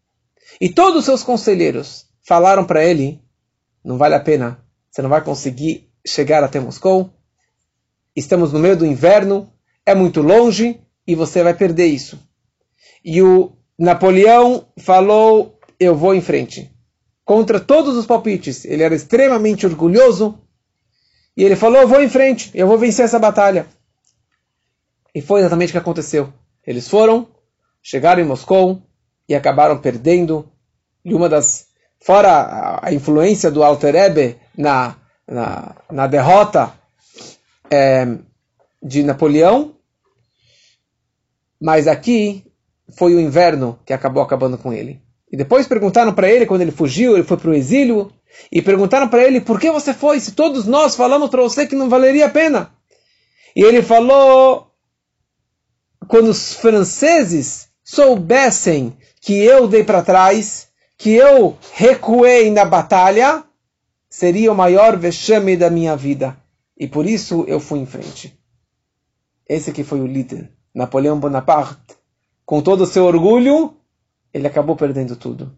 E 0.60 0.70
todos 0.70 1.00
os 1.00 1.06
seus 1.06 1.24
conselheiros 1.24 2.06
falaram 2.22 2.66
para 2.66 2.84
ele: 2.84 3.22
não 3.84 3.98
vale 3.98 4.16
a 4.16 4.20
pena, 4.20 4.64
você 4.92 5.02
não 5.02 5.10
vai 5.10 5.24
conseguir 5.24 5.90
chegar 6.06 6.44
até 6.44 6.60
Moscou. 6.60 7.10
Estamos 8.16 8.52
no 8.52 8.60
meio 8.60 8.76
do 8.76 8.86
inverno, 8.86 9.52
é 9.86 9.96
muito 9.96 10.22
longe 10.22 10.82
e 11.08 11.16
você 11.16 11.42
vai 11.42 11.54
perder 11.54 11.86
isso. 11.86 12.20
E 13.04 13.22
o 13.22 13.54
Napoleão 13.80 14.68
falou: 14.78 15.58
eu 15.80 15.96
vou 15.96 16.14
em 16.14 16.22
frente. 16.22 16.70
Contra 17.24 17.60
todos 17.60 17.96
os 17.96 18.06
palpites, 18.06 18.66
ele 18.66 18.84
era 18.84 18.94
extremamente 18.94 19.66
orgulhoso. 19.66 20.38
E 21.38 21.44
ele 21.44 21.56
falou: 21.56 21.82
eu 21.82 21.88
vou 21.88 22.04
em 22.04 22.10
frente, 22.10 22.52
eu 22.54 22.68
vou 22.68 22.78
vencer 22.78 23.06
essa 23.06 23.18
batalha. 23.18 23.66
E 25.16 25.22
foi 25.22 25.40
exatamente 25.40 25.70
o 25.70 25.72
que 25.72 25.78
aconteceu. 25.78 26.34
Eles 26.68 26.88
foram, 26.88 27.28
chegaram 27.82 28.22
em 28.22 28.26
Moscou, 28.26 28.82
e 29.32 29.36
acabaram 29.36 29.80
perdendo. 29.80 30.52
E 31.06 31.14
uma 31.14 31.30
das. 31.30 31.68
Fora 32.04 32.80
a 32.82 32.94
influência 32.94 33.50
do 33.50 33.64
Alter 33.64 33.96
Ebe 33.96 34.41
na, 34.58 34.96
na, 35.28 35.76
na 35.92 36.08
derrota 36.08 36.74
é, 37.70 38.08
de 38.82 39.04
Napoleão, 39.04 39.76
mas 41.60 41.88
aqui 41.88 42.44
foi 42.98 43.16
o 43.16 43.20
inverno 43.20 43.80
que 43.86 43.94
acabou 43.94 44.22
acabando 44.22 44.58
com 44.58 44.74
ele. 44.74 45.02
E 45.32 45.38
depois 45.38 45.68
perguntaram 45.68 46.14
para 46.14 46.30
ele, 46.30 46.46
quando 46.46 46.62
ele 46.62 46.72
fugiu, 46.72 47.14
ele 47.14 47.24
foi 47.24 47.38
para 47.38 47.52
o 47.52 47.54
exílio, 47.54 48.12
e 48.52 48.62
perguntaram 48.62 49.08
para 49.08 49.24
ele, 49.24 49.40
por 49.40 49.60
que 49.60 49.72
você 49.72 49.94
foi, 49.94 50.20
se 50.20 50.34
todos 50.34 50.66
nós 50.66 50.96
falamos 50.96 51.30
para 51.30 51.42
você 51.42 51.66
que 51.66 51.76
não 51.76 51.90
valeria 51.90 52.26
a 52.26 52.30
pena? 52.30 52.72
E 53.56 53.62
ele 53.64 53.82
falou, 53.82 54.72
quando 56.08 56.30
os 56.30 56.54
franceses 56.54 57.70
soubessem 57.84 58.98
que 59.22 59.34
eu 59.34 59.68
dei 59.68 59.84
para 59.84 60.02
trás, 60.02 60.68
que 60.98 61.12
eu 61.12 61.58
recuei 61.74 62.50
na 62.50 62.66
batalha, 62.66 63.44
seria 64.12 64.52
o 64.52 64.56
maior 64.56 64.98
vexame 64.98 65.56
da 65.56 65.70
minha 65.70 65.96
vida. 65.96 66.38
E 66.78 66.86
por 66.86 67.06
isso 67.06 67.46
eu 67.48 67.62
fui 67.62 67.80
em 67.80 67.86
frente. 67.86 68.38
Esse 69.48 69.72
que 69.72 69.86
foi 69.86 70.02
o 70.02 70.06
líder, 70.06 70.52
Napoleão 70.76 71.18
Bonaparte. 71.18 71.96
Com 72.46 72.62
todo 72.62 72.82
o 72.82 72.86
seu 72.86 73.06
orgulho, 73.06 73.74
ele 74.34 74.46
acabou 74.46 74.76
perdendo 74.76 75.16
tudo. 75.16 75.56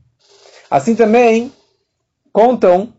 Assim 0.70 0.96
também, 0.96 1.52
contam 2.32 2.94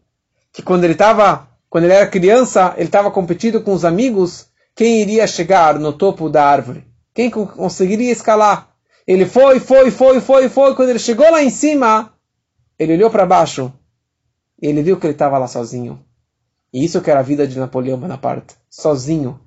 que 0.52 0.62
quando 0.62 0.84
ele 0.84 0.94
estava, 0.94 1.48
quando 1.70 1.84
ele 1.84 1.92
era 1.92 2.06
criança, 2.06 2.74
ele 2.76 2.86
estava 2.86 3.10
competindo 3.10 3.62
com 3.62 3.72
os 3.72 3.84
amigos 3.84 4.48
quem 4.74 5.00
iria 5.00 5.26
chegar 5.26 5.78
no 5.78 5.92
topo 5.92 6.28
da 6.28 6.44
árvore, 6.44 6.84
quem 7.14 7.30
conseguiria 7.30 8.10
escalar. 8.10 8.74
Ele 9.06 9.24
foi, 9.24 9.60
foi, 9.60 9.90
foi, 9.92 10.20
foi, 10.20 10.48
foi. 10.48 10.74
Quando 10.74 10.88
ele 10.88 10.98
chegou 10.98 11.30
lá 11.30 11.42
em 11.42 11.50
cima, 11.50 12.12
ele 12.76 12.94
olhou 12.94 13.10
para 13.10 13.26
baixo 13.26 13.72
ele 14.66 14.82
viu 14.82 14.98
que 14.98 15.06
ele 15.06 15.12
estava 15.12 15.38
lá 15.38 15.46
sozinho. 15.46 16.02
E 16.72 16.84
isso 16.84 17.00
que 17.00 17.10
era 17.10 17.20
a 17.20 17.22
vida 17.22 17.46
de 17.46 17.58
Napoleão 17.58 17.98
Bonaparte, 17.98 18.54
sozinho, 18.68 19.40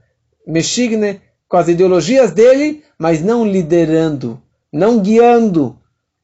mexigne 0.46 1.22
com 1.48 1.58
as 1.58 1.68
ideologias 1.68 2.32
dele, 2.32 2.84
mas 2.98 3.22
não 3.22 3.46
liderando, 3.46 4.42
não 4.72 5.00
guiando, 5.00 5.78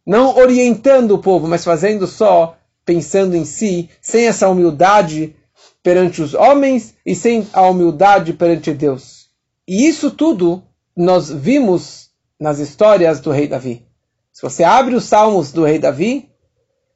não 0.06 0.36
orientando 0.38 1.12
o 1.12 1.20
povo, 1.20 1.48
mas 1.48 1.64
fazendo 1.64 2.08
só 2.08 2.58
pensando 2.86 3.36
em 3.36 3.46
si, 3.46 3.90
sem 4.02 4.28
essa 4.28 4.50
humildade 4.50 5.36
perante 5.82 6.22
os 6.22 6.34
homens 6.34 6.94
e 7.06 7.16
sem 7.16 7.48
a 7.54 7.62
humildade 7.64 8.34
perante 8.34 8.74
Deus. 8.74 9.28
E 9.68 9.88
isso 9.88 10.12
tudo 10.12 10.64
nós 10.96 11.30
vimos 11.30 12.10
nas 12.40 12.60
histórias 12.60 13.20
do 13.20 13.32
rei 13.32 13.48
Davi. 13.48 13.86
Se 14.32 14.42
você 14.42 14.64
abre 14.64 14.96
os 14.96 15.06
salmos 15.06 15.52
do 15.52 15.64
rei 15.64 15.80
Davi, 15.80 16.30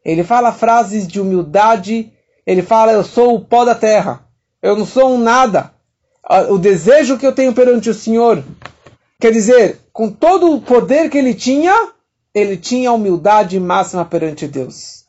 ele 0.07 0.23
fala 0.23 0.53
frases 0.53 1.05
de 1.05 1.19
humildade, 1.19 2.13
ele 2.45 2.63
fala: 2.63 2.93
Eu 2.93 3.03
sou 3.03 3.35
o 3.35 3.41
pó 3.43 3.65
da 3.65 3.75
terra, 3.75 4.25
eu 4.61 4.73
não 4.73 4.85
sou 4.85 5.13
um 5.13 5.17
nada. 5.17 5.73
O 6.49 6.57
desejo 6.57 7.17
que 7.17 7.27
eu 7.27 7.33
tenho 7.33 7.53
perante 7.53 7.89
o 7.89 7.93
Senhor, 7.93 8.43
quer 9.19 9.31
dizer, 9.31 9.79
com 9.91 10.09
todo 10.09 10.53
o 10.53 10.61
poder 10.61 11.09
que 11.09 11.17
ele 11.17 11.33
tinha, 11.33 11.91
ele 12.33 12.55
tinha 12.55 12.89
a 12.89 12.93
humildade 12.93 13.59
máxima 13.59 14.05
perante 14.05 14.47
Deus. 14.47 15.05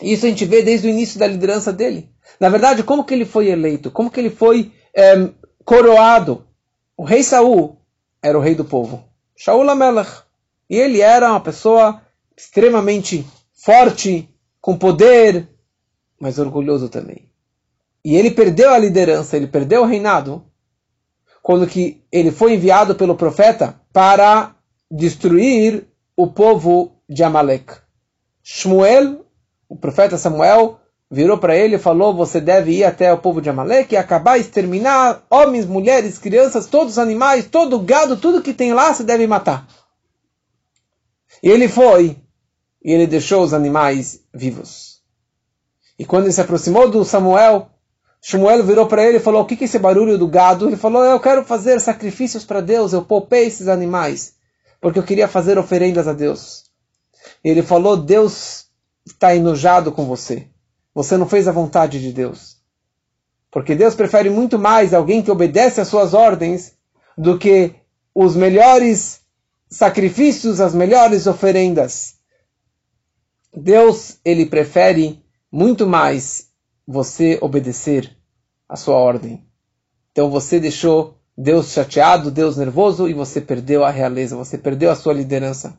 Isso 0.00 0.26
a 0.26 0.28
gente 0.28 0.44
vê 0.44 0.62
desde 0.62 0.88
o 0.88 0.90
início 0.90 1.18
da 1.18 1.26
liderança 1.26 1.72
dele. 1.72 2.10
Na 2.38 2.48
verdade, 2.48 2.82
como 2.82 3.04
que 3.04 3.14
ele 3.14 3.24
foi 3.24 3.48
eleito? 3.48 3.90
Como 3.90 4.10
que 4.10 4.20
ele 4.20 4.30
foi 4.30 4.72
é, 4.94 5.28
coroado? 5.64 6.46
O 6.96 7.04
rei 7.04 7.22
Saul 7.22 7.78
era 8.22 8.38
o 8.38 8.40
rei 8.40 8.54
do 8.54 8.64
povo. 8.64 9.04
Shaul 9.36 9.68
Amelech. 9.68 10.10
E 10.68 10.76
ele 10.76 11.00
era 11.00 11.30
uma 11.30 11.40
pessoa 11.40 12.00
extremamente 12.36 13.26
forte, 13.54 14.28
com 14.64 14.78
poder, 14.78 15.46
mas 16.18 16.38
orgulhoso 16.38 16.88
também. 16.88 17.28
E 18.02 18.16
ele 18.16 18.30
perdeu 18.30 18.70
a 18.70 18.78
liderança, 18.78 19.36
ele 19.36 19.46
perdeu 19.46 19.82
o 19.82 19.84
reinado, 19.84 20.42
quando 21.42 21.66
que 21.66 22.02
ele 22.10 22.30
foi 22.30 22.54
enviado 22.54 22.94
pelo 22.94 23.14
profeta 23.14 23.78
para 23.92 24.56
destruir 24.90 25.86
o 26.16 26.28
povo 26.28 26.92
de 27.06 27.22
Amalek. 27.22 27.74
Shmuel, 28.42 29.26
o 29.68 29.76
profeta 29.76 30.16
Samuel, 30.16 30.80
virou 31.10 31.36
para 31.36 31.54
ele 31.54 31.76
e 31.76 31.78
falou: 31.78 32.14
Você 32.14 32.40
deve 32.40 32.72
ir 32.72 32.84
até 32.84 33.12
o 33.12 33.18
povo 33.18 33.42
de 33.42 33.50
Amaleque 33.50 33.94
e 33.94 33.98
acabar, 33.98 34.38
exterminar 34.38 35.26
homens, 35.28 35.66
mulheres, 35.66 36.16
crianças, 36.16 36.64
todos 36.64 36.94
os 36.94 36.98
animais, 36.98 37.44
todo 37.44 37.76
o 37.76 37.82
gado, 37.82 38.16
tudo 38.16 38.40
que 38.40 38.54
tem 38.54 38.72
lá, 38.72 38.94
você 38.94 39.04
deve 39.04 39.26
matar. 39.26 39.68
E 41.42 41.50
ele 41.50 41.68
foi 41.68 42.23
e 42.84 42.92
ele 42.92 43.06
deixou 43.06 43.42
os 43.42 43.54
animais 43.54 44.20
vivos. 44.32 45.00
E 45.98 46.04
quando 46.04 46.24
ele 46.24 46.32
se 46.32 46.40
aproximou 46.40 46.90
do 46.90 47.04
Samuel, 47.04 47.70
Samuel 48.20 48.62
virou 48.64 48.86
para 48.86 49.04
ele 49.04 49.16
e 49.16 49.20
falou: 49.20 49.42
O 49.42 49.46
que 49.46 49.62
é 49.62 49.64
esse 49.64 49.78
barulho 49.78 50.18
do 50.18 50.28
gado? 50.28 50.68
Ele 50.68 50.76
falou: 50.76 51.04
Eu 51.04 51.18
quero 51.18 51.44
fazer 51.44 51.80
sacrifícios 51.80 52.44
para 52.44 52.60
Deus, 52.60 52.92
eu 52.92 53.04
poupei 53.04 53.46
esses 53.46 53.68
animais, 53.68 54.34
porque 54.80 54.98
eu 54.98 55.02
queria 55.02 55.28
fazer 55.28 55.58
oferendas 55.58 56.06
a 56.06 56.12
Deus. 56.12 56.64
E 57.42 57.48
ele 57.48 57.62
falou: 57.62 57.96
Deus 57.96 58.66
está 59.06 59.34
enojado 59.34 59.92
com 59.92 60.04
você. 60.04 60.48
Você 60.94 61.16
não 61.16 61.28
fez 61.28 61.48
a 61.48 61.52
vontade 61.52 62.00
de 62.00 62.12
Deus. 62.12 62.58
Porque 63.50 63.74
Deus 63.74 63.94
prefere 63.94 64.30
muito 64.30 64.58
mais 64.58 64.92
alguém 64.92 65.22
que 65.22 65.30
obedece 65.30 65.80
às 65.80 65.88
suas 65.88 66.12
ordens 66.12 66.72
do 67.16 67.38
que 67.38 67.74
os 68.14 68.34
melhores 68.34 69.20
sacrifícios, 69.68 70.60
as 70.60 70.74
melhores 70.74 71.26
oferendas. 71.26 72.13
Deus, 73.56 74.18
ele 74.24 74.46
prefere 74.46 75.22
muito 75.50 75.86
mais 75.86 76.48
você 76.86 77.38
obedecer 77.40 78.16
à 78.68 78.76
sua 78.76 78.96
ordem. 78.96 79.44
Então 80.10 80.30
você 80.30 80.58
deixou 80.58 81.18
Deus 81.36 81.72
chateado, 81.72 82.30
Deus 82.30 82.56
nervoso 82.56 83.08
e 83.08 83.14
você 83.14 83.40
perdeu 83.40 83.84
a 83.84 83.90
realeza, 83.90 84.36
você 84.36 84.58
perdeu 84.58 84.90
a 84.90 84.96
sua 84.96 85.12
liderança. 85.12 85.78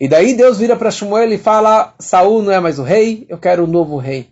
E 0.00 0.08
daí 0.08 0.34
Deus 0.34 0.58
vira 0.58 0.76
para 0.76 0.90
Shmuel 0.90 1.32
e 1.32 1.38
fala: 1.38 1.94
Saul 1.98 2.42
não 2.42 2.52
é 2.52 2.60
mais 2.60 2.78
o 2.78 2.82
rei, 2.82 3.26
eu 3.28 3.38
quero 3.38 3.64
um 3.64 3.66
novo 3.66 3.96
rei. 3.96 4.30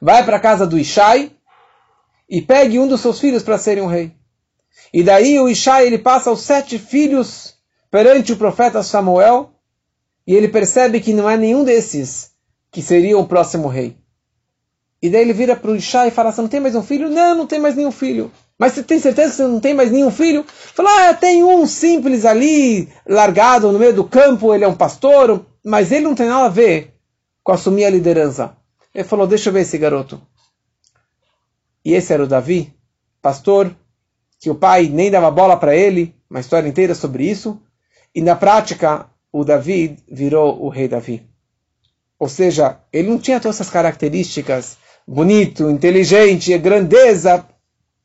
Vai 0.00 0.24
para 0.24 0.38
a 0.38 0.40
casa 0.40 0.66
do 0.66 0.78
Ishai 0.78 1.30
e 2.28 2.42
pegue 2.42 2.78
um 2.78 2.88
dos 2.88 3.00
seus 3.00 3.20
filhos 3.20 3.42
para 3.42 3.58
serem 3.58 3.82
um 3.82 3.88
rei. 3.88 4.12
E 4.92 5.02
daí 5.02 5.38
o 5.38 5.48
Ishai 5.48 5.86
ele 5.86 5.98
passa 5.98 6.32
os 6.32 6.40
sete 6.40 6.78
filhos 6.78 7.54
perante 7.90 8.32
o 8.32 8.36
profeta 8.36 8.82
Samuel 8.82 9.53
e 10.26 10.34
ele 10.34 10.48
percebe 10.48 11.00
que 11.00 11.12
não 11.12 11.28
é 11.28 11.36
nenhum 11.36 11.64
desses 11.64 12.30
que 12.70 12.82
seria 12.82 13.18
o 13.18 13.26
próximo 13.26 13.68
rei. 13.68 13.96
E 15.00 15.10
daí 15.10 15.20
ele 15.20 15.32
vira 15.32 15.54
para 15.54 15.70
o 15.70 15.76
Ishai 15.76 16.08
e 16.08 16.10
fala: 16.10 16.32
Você 16.32 16.40
não 16.40 16.48
tem 16.48 16.60
mais 16.60 16.74
um 16.74 16.82
filho? 16.82 17.10
Não, 17.10 17.34
não 17.34 17.46
tem 17.46 17.60
mais 17.60 17.76
nenhum 17.76 17.92
filho. 17.92 18.32
Mas 18.58 18.72
você 18.72 18.82
tem 18.82 18.98
certeza 19.00 19.30
que 19.30 19.36
você 19.36 19.42
não 19.42 19.60
tem 19.60 19.74
mais 19.74 19.90
nenhum 19.90 20.10
filho? 20.10 20.44
Fala, 20.46 21.10
ah, 21.10 21.14
tem 21.14 21.42
um 21.42 21.66
simples 21.66 22.24
ali, 22.24 22.88
largado 23.06 23.70
no 23.72 23.78
meio 23.78 23.92
do 23.92 24.04
campo, 24.04 24.54
ele 24.54 24.64
é 24.64 24.68
um 24.68 24.76
pastor, 24.76 25.44
mas 25.64 25.90
ele 25.90 26.04
não 26.04 26.14
tem 26.14 26.28
nada 26.28 26.46
a 26.46 26.50
ver 26.50 26.94
com 27.42 27.52
assumir 27.52 27.84
a 27.84 27.90
liderança. 27.90 28.56
Ele 28.94 29.04
falou, 29.04 29.26
deixa 29.26 29.48
eu 29.48 29.52
ver 29.52 29.62
esse 29.62 29.76
garoto. 29.76 30.22
E 31.84 31.92
esse 31.92 32.12
era 32.12 32.22
o 32.22 32.28
Davi, 32.28 32.72
pastor, 33.20 33.74
que 34.40 34.48
o 34.48 34.54
pai 34.54 34.88
nem 34.88 35.10
dava 35.10 35.30
bola 35.30 35.56
para 35.56 35.74
ele, 35.74 36.14
uma 36.30 36.40
história 36.40 36.68
inteira 36.68 36.94
sobre 36.94 37.28
isso. 37.28 37.60
E 38.14 38.22
na 38.22 38.36
prática, 38.36 39.10
o 39.34 39.44
Davi 39.44 39.96
virou 40.08 40.64
o 40.64 40.68
rei 40.68 40.86
Davi. 40.86 41.26
Ou 42.20 42.28
seja, 42.28 42.78
ele 42.92 43.10
não 43.10 43.18
tinha 43.18 43.40
todas 43.40 43.56
essas 43.56 43.68
características, 43.68 44.76
bonito, 45.04 45.68
inteligente, 45.68 46.56
grandeza, 46.56 47.44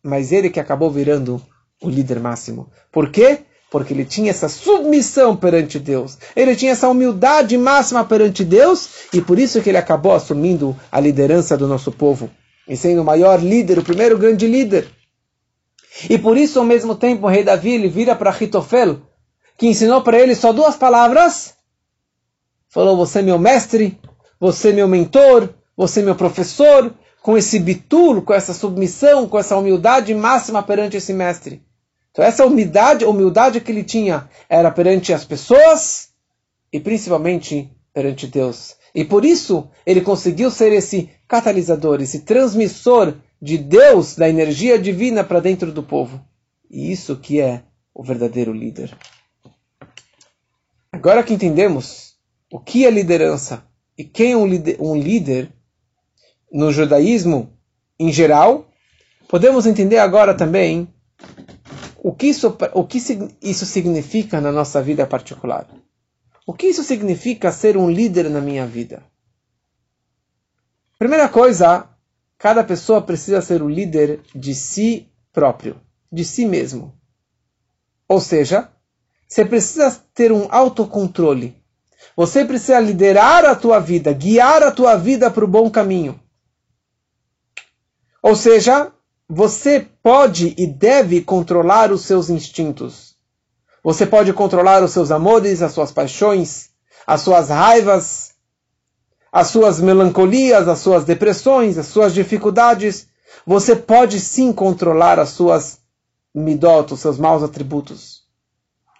mas 0.01 0.31
ele 0.31 0.49
que 0.49 0.59
acabou 0.59 0.89
virando 0.89 1.39
o 1.83 1.87
líder 1.87 2.19
máximo. 2.19 2.71
Por 2.91 3.11
quê? 3.11 3.41
Porque 3.69 3.93
ele 3.93 4.05
tinha 4.05 4.31
essa 4.31 4.49
submissão 4.49 5.37
perante 5.37 5.77
Deus. 5.77 6.17
Ele 6.35 6.55
tinha 6.55 6.71
essa 6.71 6.89
humildade 6.89 7.55
máxima 7.59 8.03
perante 8.03 8.43
Deus 8.43 8.89
e 9.13 9.21
por 9.21 9.37
isso 9.37 9.61
que 9.61 9.69
ele 9.69 9.77
acabou 9.77 10.13
assumindo 10.13 10.75
a 10.91 10.99
liderança 10.99 11.55
do 11.55 11.67
nosso 11.67 11.91
povo 11.91 12.31
e 12.67 12.75
sendo 12.75 13.03
o 13.03 13.05
maior 13.05 13.39
líder, 13.39 13.77
o 13.77 13.83
primeiro 13.83 14.17
grande 14.17 14.47
líder. 14.47 14.87
E 16.09 16.17
por 16.17 16.37
isso, 16.37 16.57
ao 16.57 16.65
mesmo 16.65 16.95
tempo, 16.95 17.27
o 17.27 17.29
rei 17.29 17.43
Davi 17.43 17.69
ele 17.69 17.87
vira 17.87 18.15
para 18.15 18.35
Hitofel, 18.35 18.99
que 19.59 19.67
ensinou 19.67 20.01
para 20.01 20.17
ele 20.17 20.33
só 20.33 20.53
duas 20.53 20.77
palavras. 20.77 21.53
Falou: 22.69 22.95
Você 22.95 23.19
é 23.19 23.21
meu 23.21 23.37
mestre, 23.37 23.99
você 24.39 24.69
é 24.69 24.73
meu 24.73 24.87
mentor, 24.87 25.49
você 25.75 25.99
é 25.99 26.03
meu 26.03 26.15
professor, 26.15 26.93
com 27.21 27.37
esse 27.37 27.59
bitur, 27.59 28.21
com 28.21 28.33
essa 28.33 28.53
submissão, 28.53 29.27
com 29.27 29.37
essa 29.37 29.57
humildade 29.57 30.15
máxima 30.15 30.63
perante 30.63 30.95
esse 30.95 31.11
mestre. 31.11 31.61
Então 32.09 32.23
essa 32.23 32.45
humildade, 32.45 33.03
humildade 33.03 33.59
que 33.59 33.71
ele 33.71 33.83
tinha 33.83 34.29
era 34.47 34.71
perante 34.71 35.11
as 35.13 35.25
pessoas 35.25 36.09
e 36.71 36.79
principalmente 36.79 37.69
perante 37.93 38.27
Deus. 38.27 38.77
E 38.95 39.03
por 39.03 39.25
isso 39.25 39.69
ele 39.85 39.99
conseguiu 39.99 40.49
ser 40.49 40.71
esse 40.71 41.09
catalisador, 41.27 42.01
esse 42.01 42.21
transmissor 42.21 43.13
de 43.41 43.57
Deus, 43.57 44.15
da 44.15 44.29
energia 44.29 44.79
divina 44.79 45.21
para 45.21 45.41
dentro 45.41 45.71
do 45.71 45.83
povo. 45.83 46.21
E 46.71 46.91
isso 46.91 47.17
que 47.17 47.41
é 47.41 47.63
o 47.93 48.03
verdadeiro 48.03 48.53
líder. 48.53 48.97
Agora 50.91 51.23
que 51.23 51.33
entendemos 51.33 52.17
o 52.51 52.59
que 52.59 52.85
é 52.85 52.89
liderança 52.89 53.63
e 53.97 54.03
quem 54.03 54.31
é 54.31 54.37
um 54.37 54.47
líder, 54.47 54.77
um 54.79 54.95
líder 54.95 55.53
no 56.51 56.71
judaísmo 56.71 57.53
em 57.99 58.11
geral, 58.11 58.69
podemos 59.27 59.65
entender 59.65 59.99
agora 59.99 60.33
também 60.33 60.91
o 61.97 62.13
que 62.13 62.27
isso, 62.27 62.57
o 62.73 62.83
que 62.85 62.97
isso 63.41 63.65
significa 63.65 64.41
na 64.41 64.51
nossa 64.51 64.81
vida 64.81 65.05
particular. 65.05 65.67
O 66.47 66.53
que 66.53 66.67
isso 66.67 66.83
significa 66.83 67.51
ser 67.51 67.77
um 67.77 67.89
líder 67.89 68.29
na 68.29 68.41
minha 68.41 68.65
vida? 68.65 69.03
Primeira 70.97 71.29
coisa, 71.29 71.87
cada 72.37 72.63
pessoa 72.63 73.01
precisa 73.01 73.41
ser 73.41 73.61
o 73.61 73.69
líder 73.69 74.21
de 74.33 74.55
si 74.55 75.11
próprio, 75.31 75.79
de 76.11 76.25
si 76.25 76.45
mesmo. 76.45 76.97
Ou 78.07 78.19
seja, 78.19 78.71
você 79.29 79.45
precisa 79.45 80.03
ter 80.15 80.31
um 80.31 80.47
autocontrole. 80.49 81.55
Você 82.17 82.43
precisa 82.43 82.79
liderar 82.79 83.45
a 83.45 83.55
tua 83.55 83.79
vida, 83.79 84.11
guiar 84.11 84.63
a 84.63 84.71
tua 84.71 84.95
vida 84.97 85.29
para 85.29 85.45
o 85.45 85.47
bom 85.47 85.69
caminho. 85.69 86.19
Ou 88.23 88.35
seja, 88.35 88.91
você 89.29 89.87
pode 90.01 90.55
e 90.57 90.65
deve 90.65 91.21
controlar 91.21 91.91
os 91.91 92.01
seus 92.01 92.29
instintos. 92.29 93.15
Você 93.83 94.05
pode 94.05 94.33
controlar 94.33 94.83
os 94.83 94.91
seus 94.91 95.11
amores, 95.11 95.61
as 95.61 95.73
suas 95.73 95.91
paixões, 95.91 96.71
as 97.05 97.21
suas 97.21 97.49
raivas, 97.49 98.31
as 99.31 99.47
suas 99.47 99.79
melancolias, 99.79 100.67
as 100.67 100.79
suas 100.79 101.05
depressões, 101.05 101.77
as 101.77 101.85
suas 101.85 102.15
dificuldades. 102.15 103.07
Você 103.45 103.75
pode 103.75 104.19
sim 104.19 104.51
controlar 104.51 105.19
as 105.19 105.29
suas 105.29 105.79
midot, 106.33 106.93
os 106.93 106.99
seus 106.99 107.19
maus 107.19 107.43
atributos. 107.43 108.18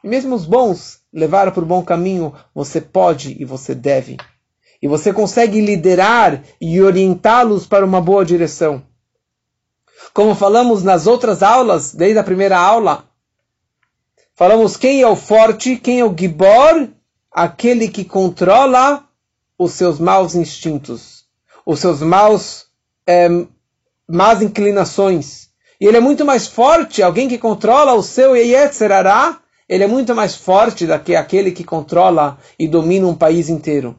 Mesmo 0.03 0.35
os 0.35 0.45
bons, 0.45 0.99
levar 1.12 1.51
para 1.51 1.63
o 1.63 1.67
bom 1.67 1.83
caminho, 1.83 2.33
você 2.53 2.79
pode 2.79 3.35
e 3.39 3.43
você 3.43 3.75
deve. 3.75 4.17
E 4.81 4.88
você 4.88 5.12
consegue 5.12 5.59
liderar 5.59 6.41
e 6.59 6.81
orientá-los 6.81 7.67
para 7.67 7.85
uma 7.85 7.99
boa 7.99 8.23
direção. 8.23 8.81
Como 10.13 10.33
falamos 10.33 10.83
nas 10.83 11.05
outras 11.05 11.43
aulas, 11.43 11.93
desde 11.93 12.17
a 12.17 12.23
primeira 12.23 12.57
aula, 12.57 13.03
falamos 14.35 14.77
quem 14.77 15.01
é 15.01 15.07
o 15.07 15.15
forte, 15.15 15.75
quem 15.75 15.99
é 15.99 16.05
o 16.05 16.15
gibor, 16.17 16.88
aquele 17.31 17.89
que 17.89 18.05
controla 18.05 19.05
os 19.57 19.73
seus 19.73 19.99
maus 19.99 20.33
instintos, 20.35 21.25
os 21.65 21.79
seus 21.81 22.01
maus 22.01 22.67
é, 23.05 23.27
más 24.07 24.41
inclinações. 24.41 25.49
E 25.79 25.85
ele 25.85 25.97
é 25.97 26.01
muito 26.01 26.25
mais 26.25 26.47
forte, 26.47 27.03
alguém 27.03 27.27
que 27.27 27.38
controla 27.38 27.93
o 27.93 28.03
seu 28.03 28.35
Yetzerará, 28.35 29.39
ele 29.69 29.84
é 29.84 29.88
muito 29.88 30.15
mais 30.15 30.36
forte 30.36 30.88
do 30.88 30.99
que 30.99 31.15
aquele 31.15 31.51
que 31.51 31.63
controla 31.63 32.39
e 32.58 32.67
domina 32.67 33.05
um 33.05 33.13
país 33.13 33.49
inteiro. 33.49 33.95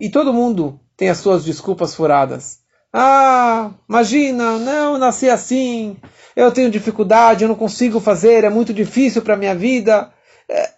E 0.00 0.08
todo 0.08 0.32
mundo 0.32 0.80
tem 0.96 1.10
as 1.10 1.18
suas 1.18 1.44
desculpas 1.44 1.94
furadas. 1.94 2.60
Ah, 2.90 3.72
imagina, 3.86 4.58
não, 4.58 4.94
eu 4.94 4.98
nasci 4.98 5.28
assim, 5.28 5.98
eu 6.34 6.50
tenho 6.50 6.70
dificuldade, 6.70 7.44
eu 7.44 7.48
não 7.48 7.54
consigo 7.54 8.00
fazer, 8.00 8.44
é 8.44 8.48
muito 8.48 8.72
difícil 8.72 9.20
para 9.20 9.34
a 9.34 9.36
minha 9.36 9.54
vida. 9.54 10.10
É, 10.48 10.70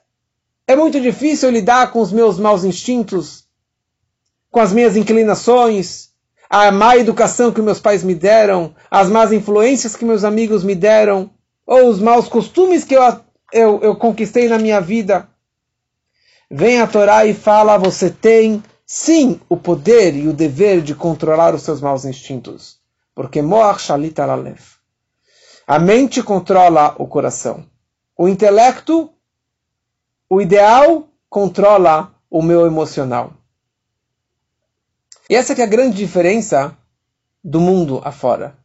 é 0.66 0.76
muito 0.76 1.00
difícil 1.00 1.50
lidar 1.50 1.92
com 1.92 2.00
os 2.00 2.10
meus 2.10 2.36
maus 2.36 2.64
instintos, 2.64 3.44
com 4.50 4.58
as 4.58 4.72
minhas 4.72 4.96
inclinações, 4.96 6.08
a 6.50 6.72
má 6.72 6.96
educação 6.96 7.52
que 7.52 7.62
meus 7.62 7.78
pais 7.78 8.02
me 8.02 8.14
deram, 8.14 8.74
as 8.90 9.08
más 9.08 9.30
influências 9.30 9.94
que 9.94 10.04
meus 10.04 10.24
amigos 10.24 10.64
me 10.64 10.74
deram 10.74 11.30
ou 11.68 11.90
os 11.90 12.00
maus 12.00 12.26
costumes 12.28 12.82
que 12.82 12.94
eu, 12.94 13.02
eu, 13.52 13.80
eu 13.82 13.94
conquistei 13.94 14.48
na 14.48 14.58
minha 14.58 14.80
vida. 14.80 15.28
Vem 16.50 16.80
a 16.80 16.86
Torá 16.86 17.26
e 17.26 17.34
fala: 17.34 17.76
você 17.76 18.10
tem 18.10 18.62
sim 18.86 19.38
o 19.50 19.56
poder 19.56 20.16
e 20.16 20.26
o 20.26 20.32
dever 20.32 20.80
de 20.80 20.94
controlar 20.94 21.54
os 21.54 21.60
seus 21.60 21.82
maus 21.82 22.06
instintos. 22.06 22.80
Porque 23.14 23.42
Moach 23.42 23.82
Shalit 23.82 24.18
Alalev. 24.18 24.60
A 25.66 25.78
mente 25.78 26.22
controla 26.22 26.94
o 26.98 27.06
coração. 27.06 27.66
O 28.16 28.26
intelecto, 28.26 29.10
o 30.30 30.40
ideal, 30.40 31.06
controla 31.28 32.14
o 32.30 32.40
meu 32.40 32.66
emocional. 32.66 33.34
E 35.28 35.34
essa 35.34 35.52
é 35.52 35.62
a 35.62 35.66
grande 35.66 35.98
diferença 35.98 36.74
do 37.44 37.60
mundo 37.60 38.00
afora. 38.02 38.56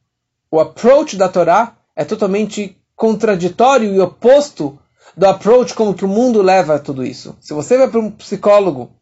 O 0.50 0.62
approach 0.62 1.18
da 1.18 1.28
Torá 1.28 1.76
é 1.94 2.06
totalmente 2.06 2.82
contraditório 3.04 3.94
e 3.94 4.00
oposto 4.00 4.80
do 5.18 5.28
approach 5.28 5.74
como 5.74 5.94
que 5.94 6.06
o 6.06 6.08
mundo 6.08 6.42
leva 6.42 6.76
a 6.76 6.80
tudo 6.80 7.06
isso. 7.06 7.36
Se 7.42 7.54
você 7.54 7.78
vai 7.78 7.90
para 7.90 8.00
um 8.00 8.10
psicólogo, 8.10 8.94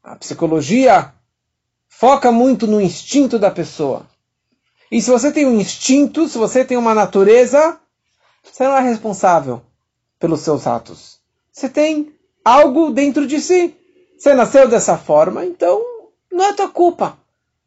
a 0.00 0.14
psicologia 0.14 1.12
foca 1.88 2.30
muito 2.30 2.68
no 2.68 2.80
instinto 2.80 3.36
da 3.36 3.50
pessoa. 3.50 4.06
E 4.92 5.02
se 5.02 5.10
você 5.10 5.32
tem 5.32 5.44
um 5.44 5.60
instinto, 5.60 6.28
se 6.28 6.38
você 6.38 6.64
tem 6.64 6.76
uma 6.76 6.94
natureza, 6.94 7.80
você 8.44 8.62
não 8.62 8.76
é 8.76 8.80
responsável 8.80 9.60
pelos 10.20 10.38
seus 10.42 10.64
atos. 10.64 11.18
Você 11.50 11.68
tem 11.68 12.14
algo 12.44 12.92
dentro 12.92 13.26
de 13.26 13.40
si. 13.40 13.74
Você 14.16 14.34
nasceu 14.34 14.68
dessa 14.68 14.96
forma, 14.96 15.44
então 15.44 15.84
não 16.30 16.44
é 16.44 16.52
tua 16.52 16.68
culpa. 16.68 17.18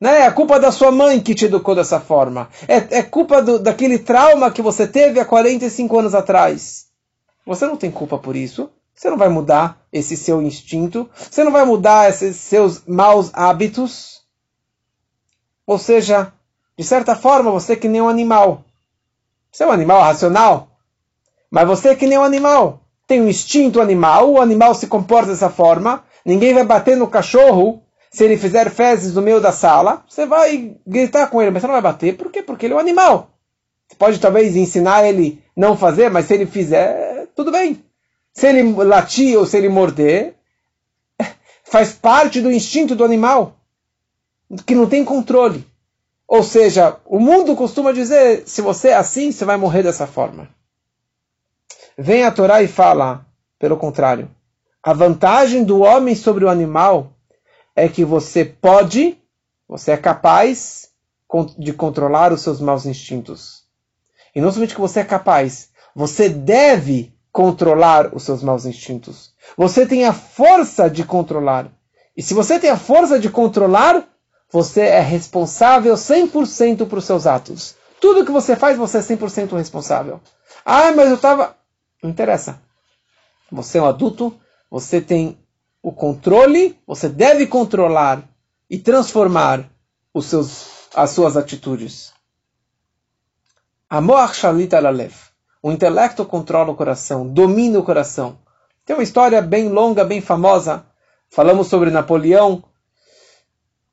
Né? 0.01 0.21
É 0.21 0.31
culpa 0.31 0.59
da 0.59 0.71
sua 0.71 0.91
mãe 0.91 1.21
que 1.21 1.35
te 1.35 1.45
educou 1.45 1.75
dessa 1.75 1.99
forma. 1.99 2.49
É, 2.67 2.97
é 2.97 3.03
culpa 3.03 3.39
do, 3.39 3.59
daquele 3.59 3.99
trauma 3.99 4.49
que 4.49 4.61
você 4.61 4.87
teve 4.87 5.19
há 5.19 5.25
45 5.25 5.99
anos 5.99 6.15
atrás. 6.15 6.87
Você 7.45 7.67
não 7.67 7.77
tem 7.77 7.91
culpa 7.91 8.17
por 8.17 8.35
isso. 8.35 8.71
Você 8.95 9.11
não 9.11 9.17
vai 9.17 9.29
mudar 9.29 9.79
esse 9.93 10.17
seu 10.17 10.41
instinto. 10.41 11.07
Você 11.13 11.43
não 11.43 11.51
vai 11.51 11.63
mudar 11.63 12.09
esses 12.09 12.35
seus 12.37 12.83
maus 12.87 13.29
hábitos. 13.31 14.23
Ou 15.67 15.77
seja, 15.77 16.33
de 16.75 16.83
certa 16.83 17.15
forma, 17.15 17.51
você 17.51 17.73
é 17.73 17.75
que 17.75 17.87
nem 17.87 18.01
um 18.01 18.09
animal. 18.09 18.65
Você 19.51 19.63
é 19.63 19.67
um 19.67 19.71
animal 19.71 20.01
racional. 20.01 20.69
Mas 21.51 21.67
você 21.67 21.89
é 21.89 21.95
que 21.95 22.07
nem 22.07 22.17
um 22.17 22.23
animal. 22.23 22.81
Tem 23.05 23.21
um 23.21 23.27
instinto 23.29 23.79
animal, 23.79 24.31
o 24.31 24.41
animal 24.41 24.73
se 24.73 24.87
comporta 24.87 25.29
dessa 25.29 25.49
forma. 25.49 26.03
Ninguém 26.25 26.53
vai 26.55 26.63
bater 26.63 26.97
no 26.97 27.07
cachorro 27.07 27.83
se 28.11 28.25
ele 28.25 28.37
fizer 28.37 28.69
fezes 28.69 29.15
no 29.15 29.21
meio 29.21 29.39
da 29.39 29.53
sala, 29.53 30.03
você 30.07 30.25
vai 30.25 30.75
gritar 30.85 31.27
com 31.27 31.41
ele, 31.41 31.49
mas 31.49 31.61
você 31.61 31.67
não 31.67 31.73
vai 31.73 31.81
bater. 31.81 32.17
Por 32.17 32.29
quê? 32.29 32.43
Porque 32.43 32.65
ele 32.65 32.73
é 32.73 32.75
um 32.75 32.79
animal. 32.79 33.31
Você 33.87 33.95
pode 33.95 34.19
talvez 34.19 34.55
ensinar 34.55 35.07
ele 35.07 35.41
não 35.55 35.77
fazer, 35.77 36.09
mas 36.09 36.25
se 36.25 36.33
ele 36.33 36.45
fizer, 36.45 37.27
tudo 37.33 37.51
bem. 37.51 37.81
Se 38.33 38.47
ele 38.47 38.63
latir 38.83 39.37
ou 39.37 39.45
se 39.45 39.57
ele 39.57 39.69
morder, 39.69 40.35
faz 41.63 41.93
parte 41.93 42.41
do 42.41 42.51
instinto 42.51 42.95
do 42.95 43.05
animal, 43.05 43.55
que 44.65 44.75
não 44.75 44.87
tem 44.87 45.05
controle. 45.05 45.65
Ou 46.27 46.43
seja, 46.43 46.97
o 47.05 47.17
mundo 47.17 47.55
costuma 47.55 47.93
dizer: 47.93 48.43
se 48.45 48.61
você 48.61 48.89
é 48.89 48.95
assim, 48.95 49.31
você 49.31 49.45
vai 49.45 49.55
morrer 49.55 49.83
dessa 49.83 50.05
forma. 50.05 50.49
Vem 51.97 52.25
a 52.25 52.31
Torá 52.31 52.61
e 52.61 52.67
fala, 52.67 53.25
pelo 53.57 53.77
contrário, 53.77 54.29
a 54.83 54.91
vantagem 54.91 55.63
do 55.63 55.79
homem 55.79 56.15
sobre 56.15 56.43
o 56.43 56.49
animal 56.49 57.13
é 57.75 57.87
que 57.87 58.03
você 58.03 58.43
pode, 58.45 59.17
você 59.67 59.91
é 59.91 59.97
capaz 59.97 60.89
de 61.57 61.73
controlar 61.73 62.33
os 62.33 62.41
seus 62.41 62.59
maus 62.59 62.85
instintos. 62.85 63.63
E 64.35 64.41
não 64.41 64.51
somente 64.51 64.75
que 64.75 64.81
você 64.81 64.99
é 64.99 65.03
capaz, 65.05 65.69
você 65.95 66.29
deve 66.29 67.13
controlar 67.31 68.13
os 68.13 68.23
seus 68.23 68.43
maus 68.43 68.65
instintos. 68.65 69.33
Você 69.57 69.85
tem 69.85 70.05
a 70.05 70.13
força 70.13 70.89
de 70.89 71.03
controlar. 71.03 71.71
E 72.15 72.21
se 72.21 72.33
você 72.33 72.59
tem 72.59 72.69
a 72.69 72.77
força 72.77 73.19
de 73.19 73.29
controlar, 73.29 74.07
você 74.51 74.81
é 74.81 74.99
responsável 74.99 75.93
100% 75.93 76.87
por 76.87 77.01
seus 77.01 77.25
atos. 77.25 77.75
Tudo 78.01 78.25
que 78.25 78.31
você 78.31 78.55
faz, 78.55 78.77
você 78.77 78.97
é 78.97 79.01
100% 79.01 79.55
responsável. 79.55 80.19
Ah, 80.65 80.91
mas 80.91 81.09
eu 81.09 81.15
estava. 81.15 81.55
Não 82.03 82.09
interessa. 82.09 82.59
Você 83.51 83.77
é 83.77 83.81
um 83.81 83.85
adulto, 83.85 84.35
você 84.69 84.99
tem 84.99 85.37
o 85.81 85.91
controle, 85.91 86.79
você 86.85 87.09
deve 87.09 87.47
controlar 87.47 88.23
e 88.69 88.77
transformar 88.77 89.69
os 90.13 90.25
seus, 90.25 90.87
as 90.95 91.09
suas 91.09 91.35
atitudes. 91.35 92.13
Amor 93.89 94.33
shalit 94.33 94.73
alalev. 94.75 95.13
O 95.63 95.71
intelecto 95.71 96.25
controla 96.25 96.71
o 96.71 96.75
coração, 96.75 97.27
domina 97.27 97.79
o 97.79 97.83
coração. 97.83 98.37
Tem 98.85 98.95
uma 98.95 99.03
história 99.03 99.41
bem 99.41 99.69
longa, 99.69 100.03
bem 100.03 100.21
famosa. 100.21 100.85
Falamos 101.29 101.67
sobre 101.67 101.91
Napoleão. 101.91 102.63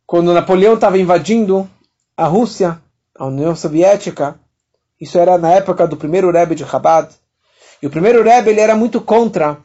Quando 0.06 0.32
Napoleão 0.32 0.74
estava 0.74 0.98
invadindo 0.98 1.68
a 2.16 2.26
Rússia, 2.26 2.80
a 3.14 3.26
União 3.26 3.54
Soviética, 3.54 4.38
isso 5.00 5.18
era 5.18 5.36
na 5.36 5.50
época 5.50 5.86
do 5.86 5.96
primeiro 5.96 6.30
Rebbe 6.30 6.54
de 6.54 6.64
Chabad. 6.64 7.12
E 7.82 7.86
o 7.86 7.90
primeiro 7.90 8.22
Rebbe 8.22 8.50
ele 8.50 8.60
era 8.60 8.74
muito 8.74 9.00
contra 9.00 9.58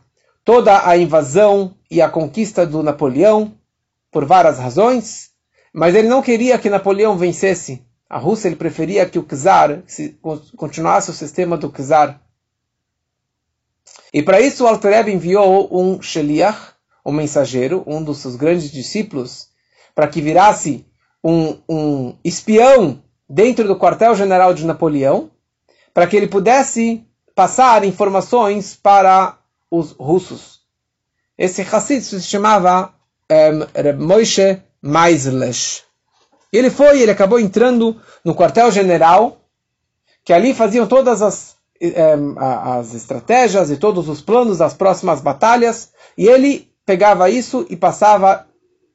toda 0.43 0.87
a 0.87 0.97
invasão 0.97 1.73
e 1.93 2.01
a 2.01 2.09
conquista 2.09 2.65
do 2.65 2.81
Napoleão 2.81 3.53
por 4.11 4.25
várias 4.25 4.57
razões, 4.57 5.29
mas 5.71 5.93
ele 5.93 6.07
não 6.07 6.23
queria 6.23 6.57
que 6.57 6.67
Napoleão 6.67 7.15
vencesse 7.15 7.85
a 8.09 8.17
Rússia, 8.17 8.47
ele 8.47 8.55
preferia 8.55 9.05
que 9.05 9.19
o 9.19 9.23
czar 9.23 9.83
continuasse 10.57 11.11
o 11.11 11.13
sistema 11.13 11.55
do 11.55 11.69
czar. 11.69 12.19
E 14.11 14.23
para 14.23 14.41
isso 14.41 14.65
o 14.65 15.09
enviou 15.09 15.69
um 15.71 16.01
sheliach, 16.01 16.73
um 17.05 17.11
mensageiro, 17.11 17.83
um 17.85 18.03
dos 18.03 18.17
seus 18.17 18.35
grandes 18.35 18.71
discípulos, 18.71 19.49
para 19.93 20.07
que 20.07 20.19
virasse 20.19 20.85
um, 21.23 21.59
um 21.69 22.15
espião 22.23 23.03
dentro 23.29 23.67
do 23.67 23.77
quartel-general 23.77 24.51
de 24.53 24.65
Napoleão, 24.65 25.29
para 25.93 26.07
que 26.07 26.17
ele 26.17 26.27
pudesse 26.27 27.05
passar 27.35 27.83
informações 27.83 28.75
para 28.75 29.37
os 29.69 29.91
russos. 29.91 30.52
Esse 31.37 31.61
Hassid 31.61 32.01
se 32.01 32.21
chamava 32.21 32.93
um, 33.31 34.05
Moishe 34.05 34.61
Meislesh. 34.81 35.83
Ele 36.51 36.69
foi, 36.69 37.01
ele 37.01 37.11
acabou 37.11 37.39
entrando 37.39 37.99
no 38.23 38.35
quartel-general, 38.35 39.41
que 40.23 40.31
ali 40.31 40.53
faziam 40.53 40.85
todas 40.85 41.21
as, 41.21 41.55
um, 41.81 42.35
as 42.37 42.93
estratégias 42.93 43.71
e 43.71 43.77
todos 43.77 44.07
os 44.07 44.21
planos 44.21 44.59
das 44.59 44.73
próximas 44.73 45.19
batalhas, 45.19 45.91
e 46.17 46.27
ele 46.27 46.71
pegava 46.85 47.29
isso 47.29 47.65
e 47.69 47.75
passava 47.75 48.45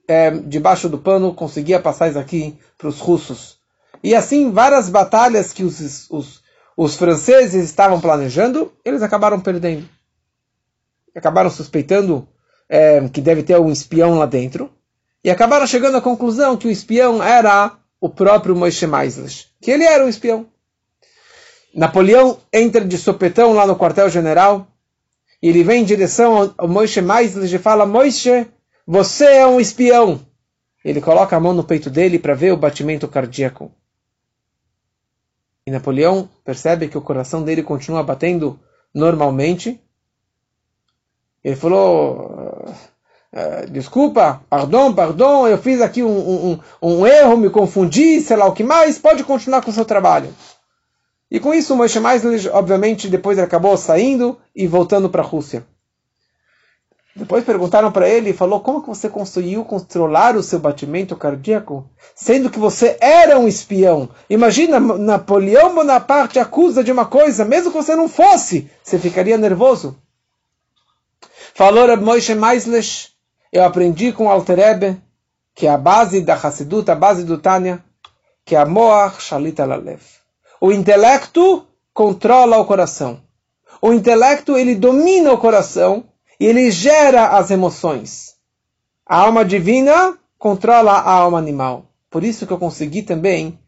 um, 0.08 0.48
debaixo 0.48 0.88
do 0.88 0.98
pano, 0.98 1.34
conseguia 1.34 1.80
passar 1.80 2.08
isso 2.08 2.18
aqui 2.18 2.56
para 2.76 2.88
os 2.88 3.00
russos. 3.00 3.58
E 4.02 4.14
assim, 4.14 4.52
várias 4.52 4.88
batalhas 4.88 5.52
que 5.52 5.64
os, 5.64 6.08
os, 6.08 6.40
os 6.76 6.96
franceses 6.96 7.64
estavam 7.64 8.00
planejando, 8.00 8.72
eles 8.84 9.02
acabaram 9.02 9.40
perdendo. 9.40 9.88
Acabaram 11.14 11.50
suspeitando 11.50 12.28
é, 12.68 13.08
que 13.08 13.20
deve 13.20 13.42
ter 13.42 13.54
algum 13.54 13.70
espião 13.70 14.18
lá 14.18 14.26
dentro. 14.26 14.70
E 15.22 15.30
acabaram 15.30 15.66
chegando 15.66 15.96
à 15.96 16.00
conclusão 16.00 16.56
que 16.56 16.68
o 16.68 16.70
espião 16.70 17.22
era 17.22 17.76
o 18.00 18.08
próprio 18.08 18.54
Moshe 18.54 18.86
Maislish, 18.86 19.48
que 19.60 19.70
ele 19.70 19.84
era 19.84 20.04
um 20.04 20.08
espião. 20.08 20.46
Napoleão 21.74 22.38
entra 22.52 22.84
de 22.84 22.96
sopetão 22.96 23.52
lá 23.52 23.66
no 23.66 23.76
quartel-general 23.76 24.66
e 25.42 25.48
ele 25.48 25.62
vem 25.62 25.82
em 25.82 25.84
direção 25.84 26.54
ao 26.56 26.68
Moshe 26.68 27.00
Maislish 27.00 27.54
e 27.54 27.58
fala: 27.58 27.86
Moshe, 27.86 28.46
você 28.86 29.24
é 29.24 29.46
um 29.46 29.60
espião. 29.60 30.20
Ele 30.84 31.00
coloca 31.00 31.36
a 31.36 31.40
mão 31.40 31.52
no 31.52 31.64
peito 31.64 31.90
dele 31.90 32.18
para 32.18 32.34
ver 32.34 32.52
o 32.52 32.56
batimento 32.56 33.06
cardíaco. 33.06 33.72
E 35.66 35.70
Napoleão 35.70 36.28
percebe 36.44 36.88
que 36.88 36.96
o 36.96 37.02
coração 37.02 37.42
dele 37.42 37.62
continua 37.62 38.02
batendo 38.02 38.58
normalmente. 38.94 39.80
Ele 41.44 41.56
falou: 41.56 42.64
uh, 43.32 43.70
Desculpa, 43.70 44.42
perdão, 44.50 44.94
perdão, 44.94 45.46
eu 45.46 45.58
fiz 45.58 45.80
aqui 45.80 46.02
um, 46.02 46.52
um, 46.52 46.60
um, 46.82 47.06
erro, 47.06 47.36
me 47.36 47.50
confundi, 47.50 48.20
sei 48.20 48.36
lá 48.36 48.46
o 48.46 48.52
que 48.52 48.64
mais, 48.64 48.98
pode 48.98 49.24
continuar 49.24 49.62
com 49.62 49.70
o 49.70 49.74
seu 49.74 49.84
trabalho. 49.84 50.34
E 51.30 51.38
com 51.38 51.52
isso, 51.52 51.76
Moshe 51.76 52.00
Maisel, 52.00 52.54
obviamente, 52.54 53.08
depois 53.08 53.38
acabou 53.38 53.76
saindo 53.76 54.38
e 54.56 54.66
voltando 54.66 55.10
para 55.10 55.22
a 55.22 55.26
Rússia. 55.26 55.64
Depois 57.14 57.44
perguntaram 57.44 57.90
para 57.90 58.08
ele 58.08 58.30
e 58.30 58.32
falou: 58.32 58.60
Como 58.60 58.80
que 58.80 58.88
você 58.88 59.08
conseguiu 59.08 59.64
controlar 59.64 60.36
o 60.36 60.42
seu 60.42 60.60
batimento 60.60 61.16
cardíaco, 61.16 61.84
sendo 62.14 62.48
que 62.48 62.60
você 62.60 62.96
era 63.00 63.38
um 63.38 63.48
espião? 63.48 64.08
Imagina, 64.30 64.78
Napoleão 64.78 65.74
Bonaparte 65.74 66.38
acusa 66.38 66.84
de 66.84 66.92
uma 66.92 67.06
coisa, 67.06 67.44
mesmo 67.44 67.72
que 67.72 67.76
você 67.76 67.96
não 67.96 68.08
fosse, 68.08 68.70
você 68.82 68.98
ficaria 68.98 69.36
nervoso. 69.36 69.96
Falou 71.58 71.88
Reb 71.88 72.04
Moshe 72.04 72.36
Meislesh, 72.36 73.08
eu 73.52 73.64
aprendi 73.64 74.12
com 74.12 74.30
Alterebe, 74.30 74.96
que 75.56 75.66
é 75.66 75.70
a 75.70 75.76
base 75.76 76.20
da 76.20 76.34
Hassidut, 76.34 76.88
a 76.88 76.94
base 76.94 77.24
do 77.24 77.36
Tânia, 77.36 77.84
que 78.44 78.54
é 78.54 78.60
a 78.60 78.64
Moach 78.64 79.20
Shalit 79.20 79.60
Alalev. 79.60 80.00
O 80.60 80.70
intelecto 80.70 81.66
controla 81.92 82.58
o 82.58 82.64
coração. 82.64 83.20
O 83.82 83.92
intelecto, 83.92 84.56
ele 84.56 84.76
domina 84.76 85.32
o 85.32 85.38
coração 85.38 86.04
e 86.38 86.46
ele 86.46 86.70
gera 86.70 87.30
as 87.30 87.50
emoções. 87.50 88.36
A 89.04 89.16
alma 89.16 89.44
divina 89.44 90.16
controla 90.38 90.92
a 90.92 91.10
alma 91.10 91.38
animal. 91.38 91.86
Por 92.08 92.22
isso 92.22 92.46
que 92.46 92.52
eu 92.52 92.58
consegui 92.58 93.02
também 93.02 93.58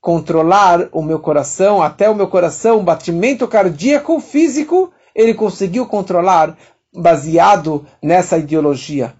controlar 0.00 0.88
o 0.92 1.02
meu 1.02 1.18
coração, 1.18 1.82
até 1.82 2.08
o 2.08 2.14
meu 2.14 2.28
coração, 2.28 2.78
o 2.78 2.84
batimento 2.84 3.48
cardíaco 3.48 4.20
físico, 4.20 4.92
ele 5.12 5.34
conseguiu 5.34 5.84
controlar 5.86 6.56
baseado 6.94 7.86
nessa 8.02 8.38
ideologia. 8.38 9.14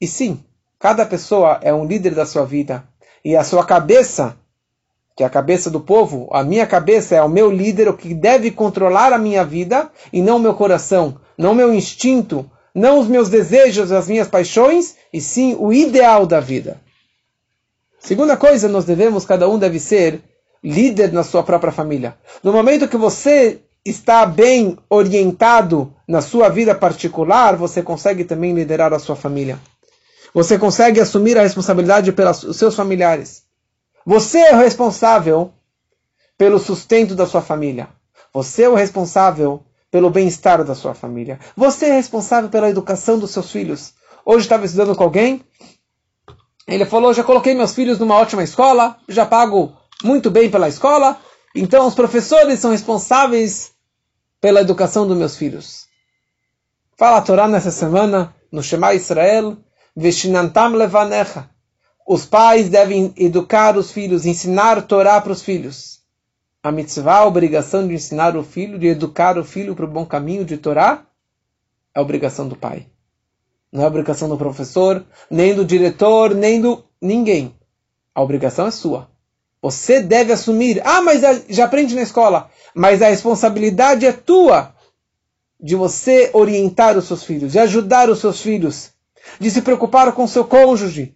E 0.00 0.06
sim, 0.06 0.42
cada 0.78 1.06
pessoa 1.06 1.58
é 1.62 1.72
um 1.72 1.84
líder 1.84 2.14
da 2.14 2.26
sua 2.26 2.44
vida. 2.44 2.84
E 3.24 3.36
a 3.36 3.44
sua 3.44 3.64
cabeça, 3.64 4.36
que 5.16 5.22
é 5.22 5.26
a 5.26 5.30
cabeça 5.30 5.70
do 5.70 5.80
povo, 5.80 6.28
a 6.32 6.42
minha 6.42 6.66
cabeça 6.66 7.14
é 7.14 7.22
o 7.22 7.28
meu 7.28 7.50
líder, 7.50 7.88
o 7.88 7.96
que 7.96 8.14
deve 8.14 8.50
controlar 8.50 9.12
a 9.12 9.18
minha 9.18 9.44
vida, 9.44 9.90
e 10.12 10.22
não 10.22 10.36
o 10.36 10.40
meu 10.40 10.54
coração 10.54 11.20
não 11.40 11.54
meu 11.54 11.72
instinto, 11.72 12.48
não 12.74 13.00
os 13.00 13.08
meus 13.08 13.30
desejos, 13.30 13.90
as 13.90 14.06
minhas 14.06 14.28
paixões, 14.28 14.94
e 15.10 15.22
sim 15.22 15.56
o 15.58 15.72
ideal 15.72 16.26
da 16.26 16.38
vida. 16.38 16.78
Segunda 17.98 18.36
coisa, 18.36 18.68
nós 18.68 18.84
devemos, 18.84 19.24
cada 19.24 19.48
um 19.48 19.58
deve 19.58 19.80
ser 19.80 20.20
líder 20.62 21.12
na 21.12 21.24
sua 21.24 21.42
própria 21.42 21.72
família. 21.72 22.14
No 22.42 22.52
momento 22.52 22.86
que 22.86 22.96
você 22.96 23.62
está 23.84 24.26
bem 24.26 24.76
orientado 24.88 25.94
na 26.06 26.20
sua 26.20 26.48
vida 26.48 26.74
particular, 26.74 27.56
você 27.56 27.82
consegue 27.82 28.24
também 28.24 28.52
liderar 28.52 28.92
a 28.92 28.98
sua 28.98 29.16
família. 29.16 29.58
Você 30.34 30.58
consegue 30.58 31.00
assumir 31.00 31.36
a 31.38 31.42
responsabilidade 31.42 32.12
pelos 32.12 32.56
seus 32.56 32.74
familiares. 32.74 33.42
Você 34.04 34.38
é 34.38 34.54
o 34.54 34.58
responsável 34.58 35.52
pelo 36.38 36.58
sustento 36.58 37.14
da 37.14 37.26
sua 37.26 37.42
família. 37.42 37.88
Você 38.32 38.62
é 38.62 38.68
o 38.68 38.74
responsável 38.74 39.62
pelo 39.90 40.10
bem-estar 40.10 40.62
da 40.64 40.74
sua 40.74 40.94
família. 40.94 41.38
Você 41.56 41.86
é 41.86 41.92
responsável 41.92 42.48
pela 42.48 42.70
educação 42.70 43.18
dos 43.18 43.30
seus 43.32 43.50
filhos. 43.50 43.94
Hoje 44.24 44.44
estava 44.44 44.64
estudando 44.64 44.94
com 44.94 45.02
alguém, 45.02 45.42
ele 46.66 46.86
falou: 46.86 47.12
já 47.12 47.24
coloquei 47.24 47.54
meus 47.54 47.74
filhos 47.74 47.98
numa 47.98 48.14
ótima 48.14 48.44
escola, 48.44 48.96
já 49.08 49.26
pago 49.26 49.72
muito 50.04 50.30
bem 50.30 50.50
pela 50.50 50.68
escola, 50.68 51.18
então 51.54 51.86
os 51.86 51.94
professores 51.94 52.58
são 52.58 52.70
responsáveis 52.70 53.72
pela 54.40 54.60
educação 54.60 55.06
dos 55.06 55.16
meus 55.16 55.36
filhos. 55.36 55.86
Fala 56.96 57.18
a 57.18 57.22
Torá 57.22 57.48
nessa 57.48 57.70
semana, 57.70 58.34
no 58.50 58.62
Shema 58.62 58.94
Israel, 58.94 59.56
Veshinantam 59.96 60.72
levanecha. 60.72 61.48
Os 62.06 62.24
pais 62.24 62.68
devem 62.68 63.12
educar 63.16 63.76
os 63.76 63.90
filhos, 63.90 64.26
ensinar 64.26 64.82
Torá 64.82 65.20
para 65.20 65.32
os 65.32 65.42
filhos 65.42 66.00
a 66.62 66.70
mitzvah, 66.70 67.20
a 67.20 67.26
obrigação 67.26 67.88
de 67.88 67.94
ensinar 67.94 68.36
o 68.36 68.42
filho, 68.42 68.78
de 68.78 68.86
educar 68.86 69.38
o 69.38 69.44
filho 69.44 69.74
para 69.74 69.86
o 69.86 69.90
bom 69.90 70.04
caminho 70.04 70.44
de 70.44 70.58
Torá, 70.58 71.06
é 71.94 72.00
obrigação 72.00 72.46
do 72.46 72.54
pai. 72.54 72.86
Não 73.72 73.84
é 73.84 73.86
obrigação 73.86 74.28
do 74.28 74.36
professor, 74.36 75.04
nem 75.30 75.54
do 75.54 75.64
diretor, 75.64 76.34
nem 76.34 76.60
do 76.60 76.84
ninguém. 77.00 77.54
A 78.14 78.20
obrigação 78.20 78.66
é 78.66 78.70
sua. 78.70 79.08
Você 79.62 80.00
deve 80.00 80.32
assumir. 80.32 80.80
Ah, 80.84 81.02
mas 81.02 81.20
já 81.48 81.64
aprende 81.64 81.94
na 81.94 82.02
escola. 82.02 82.50
Mas 82.74 83.02
a 83.02 83.08
responsabilidade 83.08 84.06
é 84.06 84.12
tua 84.12 84.74
de 85.62 85.76
você 85.76 86.30
orientar 86.32 86.96
os 86.96 87.06
seus 87.06 87.22
filhos, 87.22 87.52
de 87.52 87.58
ajudar 87.58 88.08
os 88.08 88.20
seus 88.20 88.40
filhos, 88.40 88.90
de 89.38 89.50
se 89.50 89.60
preocupar 89.60 90.12
com 90.12 90.26
seu 90.26 90.44
cônjuge, 90.44 91.14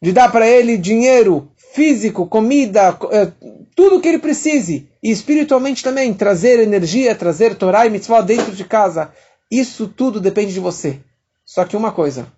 de 0.00 0.12
dar 0.12 0.30
para 0.30 0.46
ele 0.46 0.78
dinheiro, 0.78 1.50
físico, 1.74 2.26
comida, 2.26 2.96
eh, 3.10 3.32
tudo 3.74 3.96
o 3.96 4.00
que 4.00 4.08
ele 4.08 4.18
precise. 4.18 4.88
E 5.02 5.10
espiritualmente 5.10 5.82
também, 5.82 6.12
trazer 6.14 6.60
energia, 6.60 7.14
trazer 7.14 7.56
Torá 7.56 7.86
e 7.86 7.90
Mitzvah 7.90 8.20
dentro 8.20 8.52
de 8.52 8.64
casa. 8.64 9.12
Isso 9.50 9.88
tudo 9.88 10.20
depende 10.20 10.52
de 10.52 10.60
você. 10.60 11.00
Só 11.44 11.64
que 11.64 11.76
uma 11.76 11.90
coisa, 11.90 12.32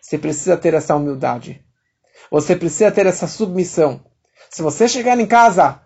você 0.00 0.18
precisa 0.18 0.56
ter 0.56 0.74
essa 0.74 0.96
humildade. 0.96 1.62
Você 2.30 2.56
precisa 2.56 2.90
ter 2.90 3.06
essa 3.06 3.28
submissão. 3.28 4.00
Se 4.56 4.62
você 4.62 4.88
chegar 4.88 5.20
em 5.20 5.26
casa 5.26 5.80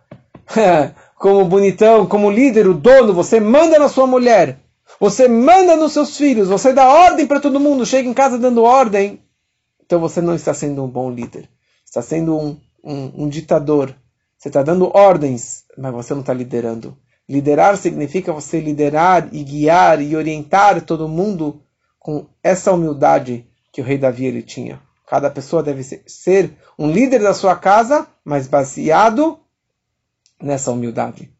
como 1.19 1.45
bonitão, 1.45 2.07
como 2.07 2.31
líder, 2.31 2.69
o 2.69 2.75
dono, 2.75 3.13
você 3.13 3.41
manda 3.41 3.79
na 3.79 3.89
sua 3.89 4.07
mulher, 4.07 4.59
você 5.01 5.27
manda 5.27 5.75
nos 5.75 5.93
seus 5.93 6.17
filhos, 6.17 6.49
você 6.49 6.73
dá 6.73 6.87
ordem 6.89 7.27
para 7.27 7.41
todo 7.41 7.59
mundo, 7.59 7.85
chega 7.85 8.09
em 8.09 8.15
casa 8.15 8.39
dando 8.39 8.63
ordem, 8.63 9.21
então 9.85 9.99
você 9.99 10.21
não 10.21 10.37
está 10.37 10.55
sendo 10.55 10.85
um 10.85 10.89
bom 10.89 11.11
líder 11.11 11.49
está 11.91 12.01
sendo 12.01 12.39
um, 12.39 12.57
um, 12.85 13.25
um 13.25 13.29
ditador. 13.29 13.93
Você 14.39 14.49
está 14.49 14.63
dando 14.63 14.97
ordens, 14.97 15.65
mas 15.77 15.93
você 15.93 16.15
não 16.15 16.21
está 16.21 16.33
liderando. 16.33 16.97
Liderar 17.29 17.77
significa 17.77 18.33
você 18.33 18.61
liderar 18.61 19.29
e 19.33 19.43
guiar 19.43 20.01
e 20.01 20.15
orientar 20.15 20.81
todo 20.83 21.09
mundo 21.09 21.61
com 21.99 22.27
essa 22.43 22.73
humildade 22.73 23.45
que 23.73 23.81
o 23.81 23.85
rei 23.85 23.99
Davi 23.99 24.25
ele 24.25 24.43
tinha. 24.43 24.81
Cada 25.07 25.29
pessoa 25.29 25.63
deve 25.63 25.83
ser 25.83 26.57
um 26.79 26.91
líder 26.91 27.21
da 27.21 27.35
sua 27.35 27.57
casa, 27.57 28.07
mas 28.31 28.47
baseado 28.47 29.41
nessa 30.41 30.71
humildade. 30.71 31.35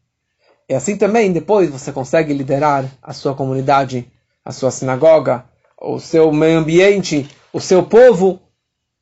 E 0.67 0.73
assim 0.73 0.97
também, 0.97 1.31
depois, 1.31 1.69
você 1.69 1.89
consegue 1.89 2.33
liderar 2.33 2.85
a 3.01 3.13
sua 3.13 3.33
comunidade, 3.33 4.11
a 4.43 4.51
sua 4.51 4.71
sinagoga, 4.71 5.45
o 5.81 6.01
seu 6.01 6.33
meio 6.33 6.59
ambiente, 6.59 7.29
o 7.53 7.61
seu 7.61 7.81
povo, 7.83 8.41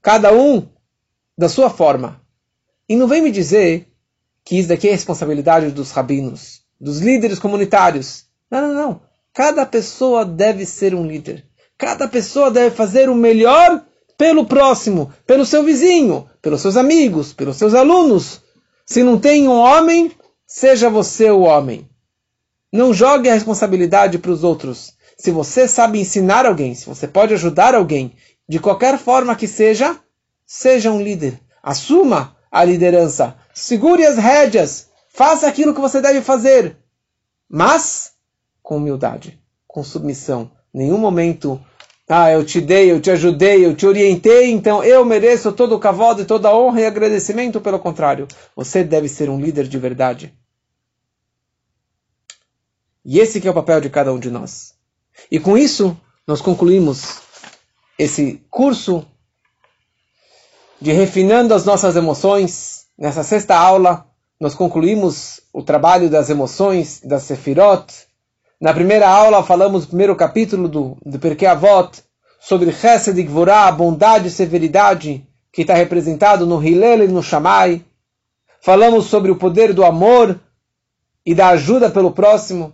cada 0.03 0.31
um 0.31 0.67
da 1.35 1.49
sua 1.49 1.67
forma. 1.67 2.21
E 2.87 2.95
não 2.95 3.07
vem 3.07 3.23
me 3.23 3.31
dizer 3.31 3.91
que 4.45 4.59
isso 4.59 4.69
daqui 4.69 4.87
é 4.87 4.91
responsabilidade 4.91 5.71
dos 5.71 5.89
rabinos, 5.89 6.61
dos 6.79 6.99
líderes 6.99 7.39
comunitários. 7.39 8.25
Não, 8.51 8.61
não, 8.61 8.73
não. 8.75 9.01
Cada 9.33 9.65
pessoa 9.65 10.23
deve 10.23 10.63
ser 10.63 10.93
um 10.93 11.07
líder. 11.07 11.43
Cada 11.75 12.07
pessoa 12.07 12.51
deve 12.51 12.75
fazer 12.75 13.09
o 13.09 13.15
melhor 13.15 13.83
pelo 14.20 14.45
próximo, 14.45 15.11
pelo 15.26 15.43
seu 15.43 15.63
vizinho, 15.63 16.30
pelos 16.43 16.61
seus 16.61 16.78
amigos, 16.78 17.34
pelos 17.34 17.57
seus 17.57 17.74
alunos. 17.74 18.41
Se 18.86 19.01
não 19.01 19.17
tem 19.17 19.47
um 19.47 19.57
homem, 19.57 20.11
seja 20.45 20.91
você 20.91 21.32
o 21.32 21.39
homem. 21.39 21.89
Não 22.72 22.93
jogue 22.93 23.30
a 23.30 23.34
responsabilidade 23.34 24.20
para 24.20 24.30
os 24.30 24.43
outros. 24.43 24.93
Se 25.17 25.32
você 25.32 25.67
sabe 25.67 25.99
ensinar 25.99 26.45
alguém, 26.45 26.76
se 26.76 26.86
você 26.86 27.07
pode 27.07 27.34
ajudar 27.34 27.74
alguém, 27.74 28.13
de 28.47 28.59
qualquer 28.59 28.99
forma 28.99 29.36
que 29.36 29.47
seja, 29.47 29.99
Seja 30.51 30.91
um 30.91 30.99
líder. 30.99 31.39
Assuma 31.61 32.36
a 32.51 32.63
liderança. 32.63 33.36
Segure 33.53 34.03
as 34.03 34.17
rédeas. 34.17 34.89
Faça 35.07 35.47
aquilo 35.47 35.76
que 35.76 35.80
você 35.80 36.01
deve 36.01 36.22
fazer. 36.22 36.76
Mas 37.47 38.13
com 38.63 38.78
humildade, 38.78 39.39
com 39.67 39.84
submissão. 39.84 40.51
Nenhum 40.74 40.97
momento 40.97 41.63
ah, 42.12 42.32
eu 42.32 42.43
te 42.43 42.60
dei, 42.60 42.91
eu 42.91 42.99
te 42.99 43.12
ajudei, 43.12 43.64
eu 43.64 43.76
te 43.76 43.86
orientei, 43.86 44.49
então 44.49 44.84
eu 44.84 45.05
mereço 45.05 45.51
todo 45.51 45.76
o 45.76 45.80
cavalo 45.80 46.20
e 46.20 46.26
toda 46.26 46.49
a 46.49 46.57
honra 46.57 46.82
e 46.82 46.86
agradecimento. 46.88 47.62
Pelo 47.62 47.78
contrário, 47.78 48.28
você 48.55 48.84
deve 48.84 49.07
ser 49.07 49.30
um 49.30 49.39
líder 49.39 49.68
de 49.68 49.78
verdade. 49.78 50.34
E 53.05 53.20
esse 53.20 53.45
é 53.47 53.51
o 53.51 53.53
papel 53.53 53.80
de 53.80 53.91
cada 53.91 54.12
um 54.12 54.20
de 54.20 54.32
nós. 54.32 54.74
E 55.30 55.39
com 55.39 55.55
isso, 55.55 55.95
nós 56.26 56.41
concluímos 56.41 57.20
esse 57.97 58.43
curso 58.49 59.05
de 60.82 60.91
refinando 60.91 61.53
as 61.53 61.64
nossas 61.64 61.95
emoções. 61.95 62.88
Nessa 62.97 63.24
sexta 63.24 63.55
aula, 63.55 64.07
nós 64.39 64.55
concluímos 64.55 65.41
o 65.53 65.62
trabalho 65.62 66.10
das 66.10 66.32
emoções, 66.32 67.01
das 67.03 67.24
sefirot. 67.24 68.09
Na 68.60 68.74
primeira 68.74 69.07
aula, 69.07 69.41
falamos 69.41 69.86
primeiro 69.86 70.14
capítulo 70.18 70.68
do, 70.68 70.97
do 71.05 71.18
Perkei 71.18 71.47
Avot, 71.47 72.03
sobre 72.41 72.74
Chesed 72.74 73.18
e 73.18 73.24
Gvorá, 73.24 73.72
bondade 73.72 74.28
e 74.28 74.32
severidade, 74.32 75.26
que 75.49 75.62
está 75.62 75.74
representado 75.74 76.45
no 76.45 76.62
Hillel 76.62 77.05
e 77.05 77.07
no 77.07 77.24
Shammai. 77.24 77.86
Falamos 78.60 79.05
sobre 79.05 79.32
o 79.32 79.38
poder 79.38 79.74
do 79.74 79.86
amor 79.86 80.38
e 81.26 81.34
da 81.34 81.49
ajuda 81.49 81.89
pelo 81.89 82.12
próximo. 82.12 82.74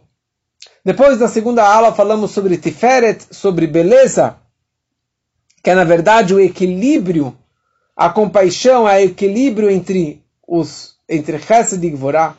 Depois, 0.83 1.19
na 1.19 1.27
segunda 1.27 1.63
aula, 1.63 1.93
falamos 1.93 2.31
sobre 2.31 2.57
Tiferet, 2.57 3.23
sobre 3.29 3.67
beleza, 3.67 4.37
que 5.63 5.69
é 5.69 5.75
na 5.75 5.83
verdade 5.83 6.33
o 6.33 6.39
equilíbrio, 6.39 7.37
a 7.95 8.09
compaixão, 8.09 8.89
é 8.89 8.97
o 8.97 9.05
equilíbrio 9.05 9.69
entre 9.69 10.23
os 10.47 10.95
entre 11.07 11.37
Chesed 11.37 11.85
e 11.85 11.91
Gvorá. 11.91 12.35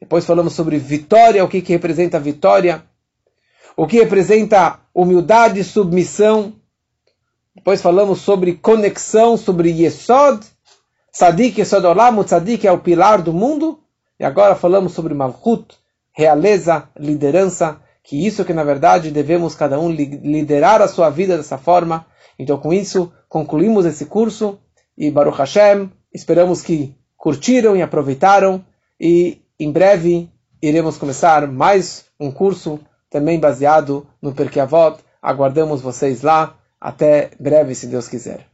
Depois 0.00 0.24
falamos 0.24 0.52
sobre 0.52 0.78
vitória, 0.78 1.44
o 1.44 1.48
que, 1.48 1.60
que 1.60 1.72
representa 1.72 2.20
vitória, 2.20 2.84
o 3.76 3.86
que 3.86 3.98
representa 3.98 4.80
humildade 4.94 5.60
e 5.60 5.64
submissão. 5.64 6.54
Depois 7.54 7.82
falamos 7.82 8.20
sobre 8.20 8.54
conexão, 8.54 9.36
sobre 9.36 9.70
Yesod, 9.70 10.44
Sadik 11.12 11.60
Yesod 11.60 11.84
Olam, 11.84 12.18
o 12.18 12.26
Sadik 12.26 12.66
é 12.66 12.72
o 12.72 12.78
pilar 12.78 13.22
do 13.22 13.32
mundo. 13.32 13.80
E 14.20 14.24
agora 14.24 14.54
falamos 14.54 14.92
sobre 14.92 15.14
Malchut, 15.14 15.76
realeza, 16.12 16.88
liderança, 16.98 17.80
que 18.02 18.26
isso 18.26 18.44
que 18.44 18.52
na 18.52 18.64
verdade 18.64 19.10
devemos 19.10 19.54
cada 19.54 19.78
um 19.78 19.90
liderar 19.90 20.80
a 20.80 20.88
sua 20.88 21.10
vida 21.10 21.36
dessa 21.36 21.58
forma. 21.58 22.06
Então 22.38 22.58
com 22.58 22.72
isso 22.72 23.12
concluímos 23.28 23.84
esse 23.84 24.06
curso 24.06 24.58
e 24.96 25.10
Baruch 25.10 25.38
Hashem, 25.38 25.90
esperamos 26.12 26.62
que 26.62 26.96
curtiram 27.16 27.76
e 27.76 27.82
aproveitaram 27.82 28.64
e 29.00 29.42
em 29.58 29.72
breve 29.72 30.30
iremos 30.62 30.96
começar 30.96 31.46
mais 31.48 32.04
um 32.18 32.30
curso 32.30 32.78
também 33.10 33.40
baseado 33.40 34.06
no 34.22 34.32
Perkei 34.32 34.62
Avot. 34.62 34.98
Aguardamos 35.20 35.80
vocês 35.80 36.22
lá. 36.22 36.56
Até 36.80 37.30
breve, 37.40 37.74
se 37.74 37.88
Deus 37.88 38.06
quiser. 38.06 38.46